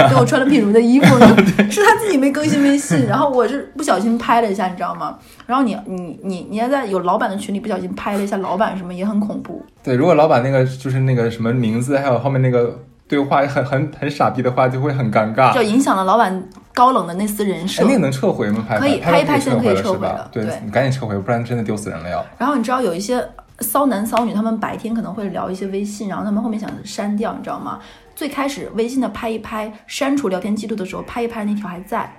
[0.08, 1.26] 对我穿了品如的衣服呢，
[1.70, 5.16] 是他自己没更新微信，然后我是不小心拍了一下，你知道吗？
[5.46, 9.64] 然后你你你你还在有老板的群里不小心拍了一下老板什么，也很恐怖。
[9.82, 15.52] 对，如果老板那个就是那个什么名字，还有后面那个对话很很很傻逼的话，就会很尴尬。
[15.52, 16.42] 就影响了老板
[16.74, 17.86] 高冷的那丝人设哎，。
[17.88, 18.64] 那个能撤回吗？
[18.68, 20.12] 拍可以拍拍一拍完现在可以撤撤回了？
[20.12, 22.24] 了是吧对对你赶紧撤回，不然真的丢死人了要。
[22.38, 23.16] 然后你知道有一些
[23.60, 27.78] 骚男骚女，他们白天可能会聊一些微信，然后他们后面想删掉，你知道吗？
[28.14, 32.12] 最开始微信的拍一拍删除聊天记录的时候，拍一拍那条还在，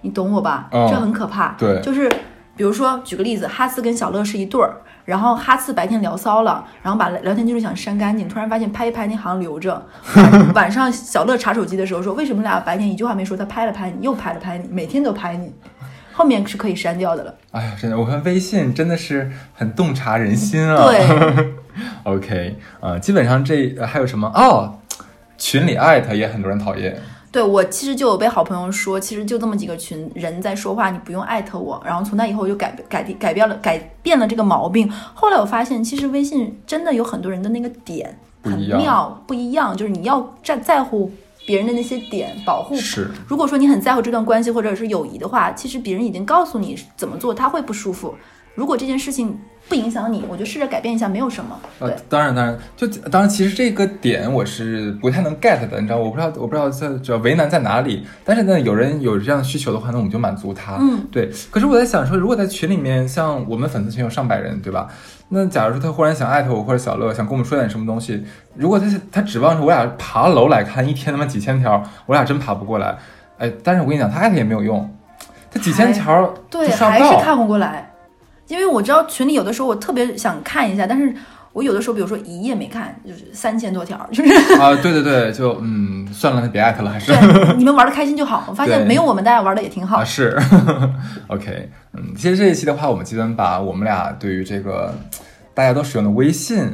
[0.00, 0.68] 你懂我吧？
[0.72, 1.54] 嗯这很可怕。
[1.58, 2.08] 对就是
[2.56, 15.52] 比如说举个例子，哈次跟小乐是一对儿，然后哈次白天聊骚了，然后把聊天记录想删干净，突然发现拍一拍那行留着，晚 晚上小乐查手机的时候说，为什么俩白天一句话没说，他拍了拍你，又拍了拍你，每天都拍你，
[16.14, 17.34] 后面是可以删掉的了。
[17.50, 20.86] 哎呀，真的，我看微信真的是很洞察人心啊。
[20.86, 21.52] 对。
[22.04, 24.78] OK，呃，基本上这、呃还有什么哦？
[25.36, 26.96] 群里艾特也很多人讨厌。
[27.32, 31.82] 对我其实就有被好朋友说，其实就这么几个群人在说话，你不用艾特我。
[31.84, 34.88] 然后从那以后我就改改改变了改变了这个毛病。
[35.14, 41.10] 后来我发现，其实微信真的有很多人的那个点很妙，不一样，就是你要在在乎
[41.46, 42.76] 别人的那些点，保护。
[42.76, 48.14] 是，如果说你很在乎这段关系或者是友谊的话，其实别人已经告诉你怎么做，他会不舒服。
[48.54, 49.36] 如果这件事情
[49.68, 51.58] 不影响你，我就试着改变一下，没有什么。
[51.80, 58.06] 呃对，，当然，当然，就当然，其实这个点我是不太能 get 的，你知道，我不知道，我不知道在主要为难在哪里。
[58.24, 60.76] 但是呢，有人有这样的需求的话，那我们就满足他。
[60.78, 61.28] 嗯，对。
[61.50, 64.86] 可是我在想说，如果在群里面，像我们粉丝群有上百人，对吧？
[65.34, 68.24] 那假如说他忽然想艾特我或者小乐，想跟我们说点什么东西，
[68.54, 72.96] 如果他他指望着我俩爬楼来看，一天他妈几千条，我俩真爬不过来。
[73.38, 74.88] 哎，但是我跟你讲，他艾特也没有用，
[75.50, 76.68] 他几千条对。
[76.68, 77.90] 还是看不过来，
[78.46, 81.12] 因为我知道群里有的时候我特别想看一下，但是
[81.52, 87.12] 我有的时候，比如说一页没看，就是三千多条，就是啊，对对对，就嗯，算了，那别艾特了，还是。
[87.12, 88.44] 对你们玩的开心就好。
[88.50, 90.04] 我发现没有我们大家玩的也挺好啊，。
[90.04, 90.36] 是，
[91.28, 94.94] OK，嗯，其实这一期的话，我们基本把我们俩对于这个
[95.54, 96.68] 大家都使用的微信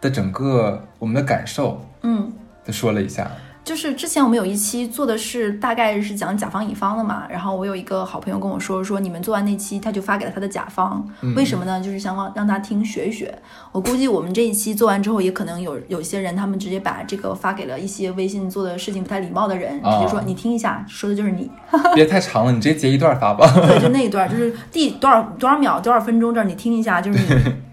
[0.00, 2.32] 的整个我们的感受嗯，
[2.64, 3.30] 都说了一下。
[3.64, 11.80] 就是之前我们有一期做的是大概是讲甲方乙方的嘛，然后我有一个好朋友跟我说，说你们做完那期，他就发给了他的甲方，嗯为什么呢？
[11.80, 13.32] 就是想让让他听学一学。
[13.70, 21.48] 我估计我们这一期做完之后，也可能有有些人他们直接把这个发给了一些微信做的事情不太礼貌的人，哦直接说你听一下，说的就是你。
[21.94, 23.46] 别太长了，你直接截一段发吧。
[23.64, 27.52] 对，就那一段，就是第多少多少秒多少分钟这儿，你听一下，就是你。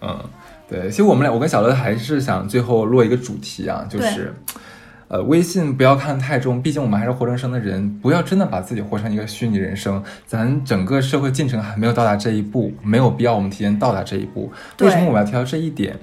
[0.00, 0.18] 嗯，
[0.68, 4.34] 对，其实我们俩，我跟小乐还是想最后落一个主题啊，就是。
[5.08, 10.02] 呃，微信不要看太重，毕竟我们还是活生生的人，不要真的把自己活成一个虚拟人生。
[10.26, 14.50] 咱整个社会进程还没有到达这一步，没有必要我们提前到达这一步。
[14.80, 15.96] 为什么我们要提到这一点？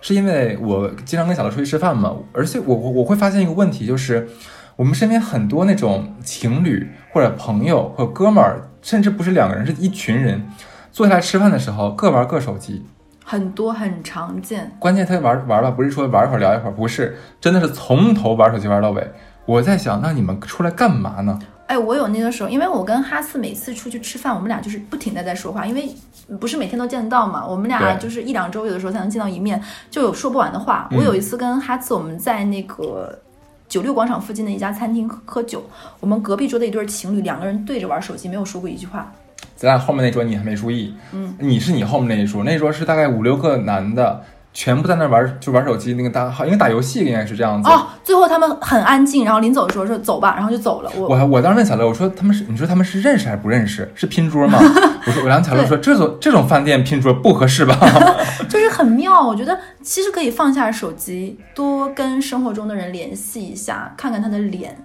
[0.00, 4.26] 是因为我经常跟小乐出去吃饭嘛，而且我我我会发现一个问题，就是
[4.74, 10.42] 我们身边很多那种情侣或者朋友或者哥们儿，甚至不是两个人，是一群人，
[10.90, 12.84] 坐下来吃饭的时候各玩各手机。
[13.30, 14.74] 很多很常见。
[14.78, 19.06] 关键他玩玩了，不是说玩一会儿聊一会儿，不是，真的是从头玩手机玩到尾。
[19.44, 21.38] 我在想，那你们出来干嘛呢？
[21.66, 25.94] 哎，我有那个时候，因为我跟哈斯每次出去吃饭，我们俩就是不停的在说话，因为
[26.40, 30.88] 不是每天都见得到嘛，我们俩就是一两周有的时候才能见到一面，就有说不完的话。
[30.90, 33.18] 嗯我有一次跟哈斯，我们在那个
[33.68, 35.62] 九六广场附近的一家餐厅喝喝酒，
[36.00, 39.12] 我们隔壁桌的一对情侣，两个人对着玩手机，没有说过一句话。
[39.58, 47.68] 咱俩后面那桌你还没注意，嗯，你是你后面那一桌，那一桌是大概五六个男的，全部在那玩就玩手机，那个打好应该打游戏应该是这样子。
[47.68, 50.92] 哦，最后他们很安静，然后临走的时候说走吧，然后就走了。
[50.94, 53.90] 我我还我当时问小乐，我说他们是你说他们是认识还是不认识？
[53.96, 54.60] 是拼桌吗？
[55.04, 57.76] 我说我让小乐说这种这种饭店拼桌不合适吧？
[58.48, 64.76] 就是很妙，我觉得其实可以放下手机，多跟生活中的人联系一下，看看他的脸。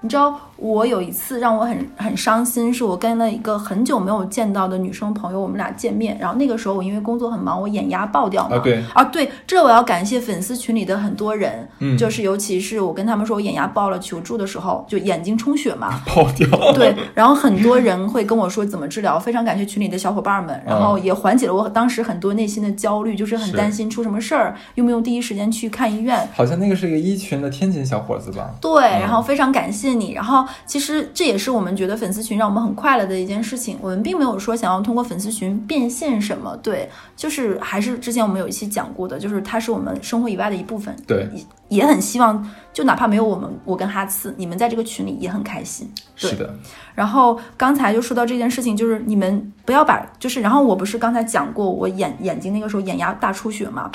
[0.00, 8.56] 你知道，我有一次让我很很伤心，是我跟了一个很久没有见到的女生朋友，我们俩见面，然后那个时候我因为工作很忙，我眼压爆掉嘛。
[8.56, 16.48] 啊对啊对，这我要感谢粉丝群里的很多人，嗯就是尤其是我跟他们说我眼压爆了求助的时候，就眼睛充血嘛， 爆掉。
[16.72, 26.28] 对，然后很多人会跟我说怎么治疗，非常感谢群里的小伙伴们，然后也缓解了我当时很多内心的焦虑，就是很担心出什么事儿，用不用第一时间去看医院。
[26.34, 28.50] 好像那个是一个一群的天津小伙子吧？
[28.60, 30.12] 对，然后非常感谢你。
[30.12, 33.78] 然后其实这也是我们觉得粉丝群让我们很快乐的一件事情。
[33.80, 40.94] 我们并没有说想要通过粉丝群变现什么，对，就是还是之前我们有一期讲过的，就是它是我们生活以外的一部分。
[41.06, 45.90] 对，也也很希望，就哪怕没有我们，我跟哈次，你们在这个群里也很开心。
[46.20, 46.54] 对是的，
[46.94, 53.90] 然后刚才就说到这件事情，就是你们不要把，就是然后我不是刚才讲过我眼眼睛那个时候眼压大出血嘛，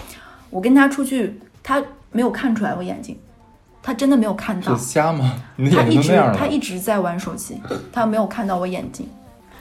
[0.50, 3.18] 我跟他出去，他没有看出来我眼睛，
[3.84, 5.36] 他真的没有看到是，瞎吗？
[5.58, 6.14] 他一直。
[6.36, 7.62] 他一直在玩手机，
[7.92, 9.06] 他没有看到我眼睛，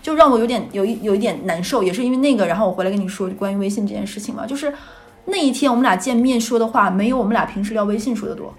[0.01, 4.73] 就让我有点有一有一点难受，也是因为那个，然后我回来跟你说关于微信这件事情嘛，就是
[5.25, 8.55] 那一天我们俩见面说的话，没有我们俩平时聊微信说的多。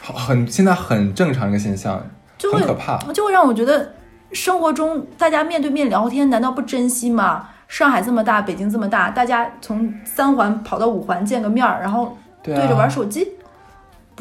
[0.00, 2.04] 好很现在很正常一个现象，
[2.38, 2.98] 就会很可怕。
[3.12, 3.92] 就会让我觉得
[4.32, 7.48] 生活中大家面对面聊天，难道不珍惜吗？
[7.68, 13.26] 上海这么大，北京这么大，大家从三环跑到五环见个面儿，然后对对着玩啊，手机，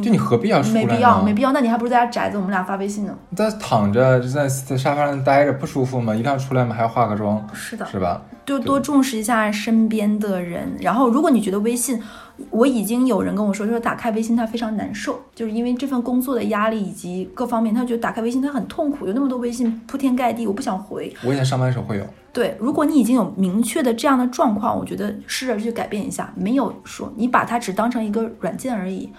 [0.02, 0.84] 就你何必要出来？
[0.84, 1.52] 没必要，没必要。
[1.52, 3.16] 那你还不如在家宅着，我们俩发微信呢。
[3.30, 6.14] 你在躺着就在在沙发上待着不舒服吗？
[6.14, 6.76] 一定要出来吗？
[6.76, 8.22] 还要化个妆，是的，是吧？
[8.44, 10.76] 就多重视一下身边的人。
[10.80, 12.02] 然后，如果你觉得微信，
[12.50, 21.14] 我已经有人跟我说，就是打开微信他非常难受，就是因为这份工作的压力以及各方面，他觉得打开微信他很痛苦，有那么多微信铺天盖地，我不想回。
[21.24, 26.34] 我以前上班的时候会有，对，如果你已经有明确的这样的状况，我觉得试着去改变一下。
[26.36, 29.12] 没有说你把它只当成一个软件而已，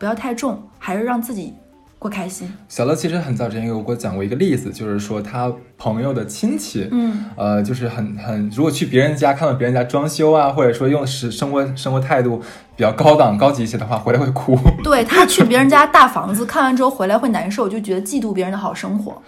[0.00, 1.52] 不要太重，还是让自己
[1.98, 2.50] 过开心。
[2.70, 12.38] 小乐其实很早之前有给我讲过一个例子，就是说他朋友的亲戚，嗯，呃，就是很很，如果去别人家看到别人家装修啊，或者说用是生活生活态度
[12.74, 14.58] 比较高档高级一些的话，回来会哭。
[14.82, 19.20] 对他去别人家大房子，看完之后回来会难受，就觉得嫉妒别人的好生活。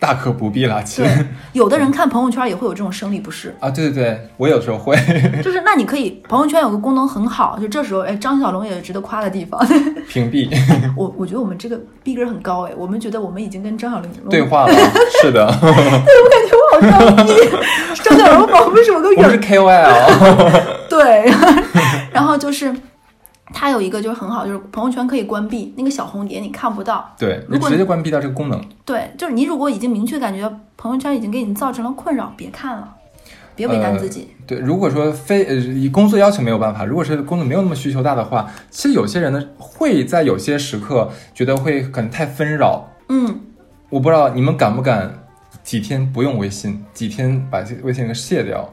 [0.00, 4.96] 大可不必啦，其实，有的人看朋友圈也会有这种生理不适，啊，对对对，我有时候会，
[5.42, 9.60] 就是那你可以朋友圈有个功能很好，就这时候哎，张小龙也有值得夸的地方。
[10.08, 10.48] 屏蔽。
[10.96, 14.72] 我我觉得我们这个逼格很高哎，我们觉得我们已经跟张小龙对话了，
[15.20, 17.32] 是的，对我感觉我好装逼，
[18.02, 21.30] 张小龙仿佛是我个远我是 KOL，对，
[22.12, 22.72] 然后就是
[23.52, 27.14] 它有一个就是很好，就是朋友圈可以关闭那个小红点，你看不到。
[27.18, 28.62] 对，你如果直接关闭掉这个功能。
[28.84, 32.94] 对，就是你如果已经明确感觉朋友圈已经给你造成了困扰，别看了，
[33.56, 34.28] 别为难自己。
[34.46, 42.86] 对，如果说非呃以工作要求没有办法，如果是工作没有那么需求大的话，其实有些人呢会在有些时刻觉得会可能太纷扰。
[43.08, 43.40] 嗯，
[43.88, 45.12] 我不知道你们敢不敢
[45.62, 48.68] 几天不用微信，几天把这微信给卸掉。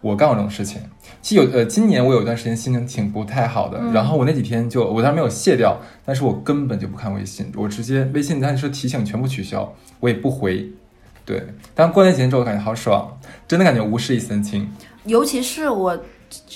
[0.00, 0.80] 我干过这种事情。
[1.22, 10.70] 其实有呃，今年我有一段时间心情挺不太好的，然后我那几天就我当然没有卸掉，但是我根本就不看微信，我直接微信它是提醒全部取消，我也不回。
[11.24, 11.44] 对，
[11.74, 13.18] 但过那几天之后，感觉好爽，
[13.48, 14.68] 真的感觉无事一身轻。
[15.04, 15.98] 尤其是我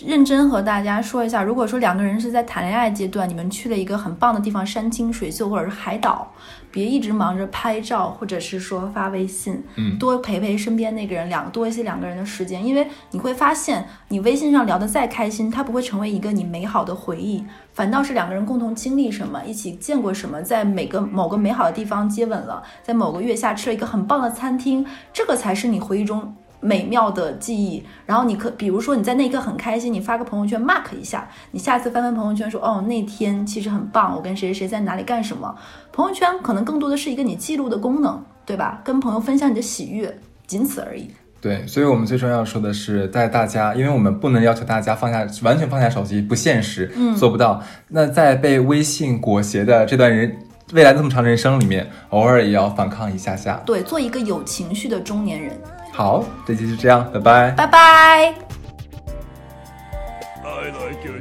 [0.04, 6.32] 认真和大家说一下，如果说两个人是在谈恋爱阶段，你们去了一个很棒的地方，山清水秀或者是海岛，
[6.70, 9.98] 别一直忙着拍照，或者是说发微信，嗯。
[9.98, 31.28] 多陪陪身边那个人，两多一些两个人的时间，因为你会发现，你微信上聊得再开心，它不会成为一个你美好的回忆，反倒是两个人共同经历什么，一起见过什么，在每个某个美好的地方接吻了，在某个月下吃了一个很棒的餐厅，这个才是你回忆中美妙的记忆，然后你可比如说你在那一刻很开心，你发个朋友圈 mark 一下。
[31.50, 35.54] 你下次翻翻朋友圈说：哦，那天其实很棒，我跟谁谁谁在哪里干什么？
[35.92, 38.80] 朋友圈可能更多的是一个你记录的功能，对吧？
[38.84, 40.14] 跟朋友分享你的喜悦，
[40.46, 41.11] 仅此而已。
[41.40, 47.62] 对，所以我们最重要说的是，在大家，因为我们不能要求大家放下，完全放下手机，不现实，嗯，做不到。
[47.88, 50.36] 那在被微信裹挟的这段人，
[50.74, 53.34] 未来那么长的人生里面，偶尔也要反抗一下。
[53.34, 55.58] 下对，做一个有情绪的中年人。
[55.93, 58.34] 好，这期就这样，拜拜，拜拜。
[60.43, 61.20] I like your.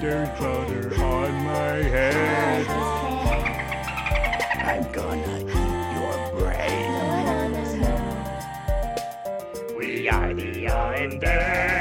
[0.00, 2.66] There's butter on my head.
[4.60, 6.92] I'm gonna eat your brain.
[9.78, 11.73] We are the Islanders.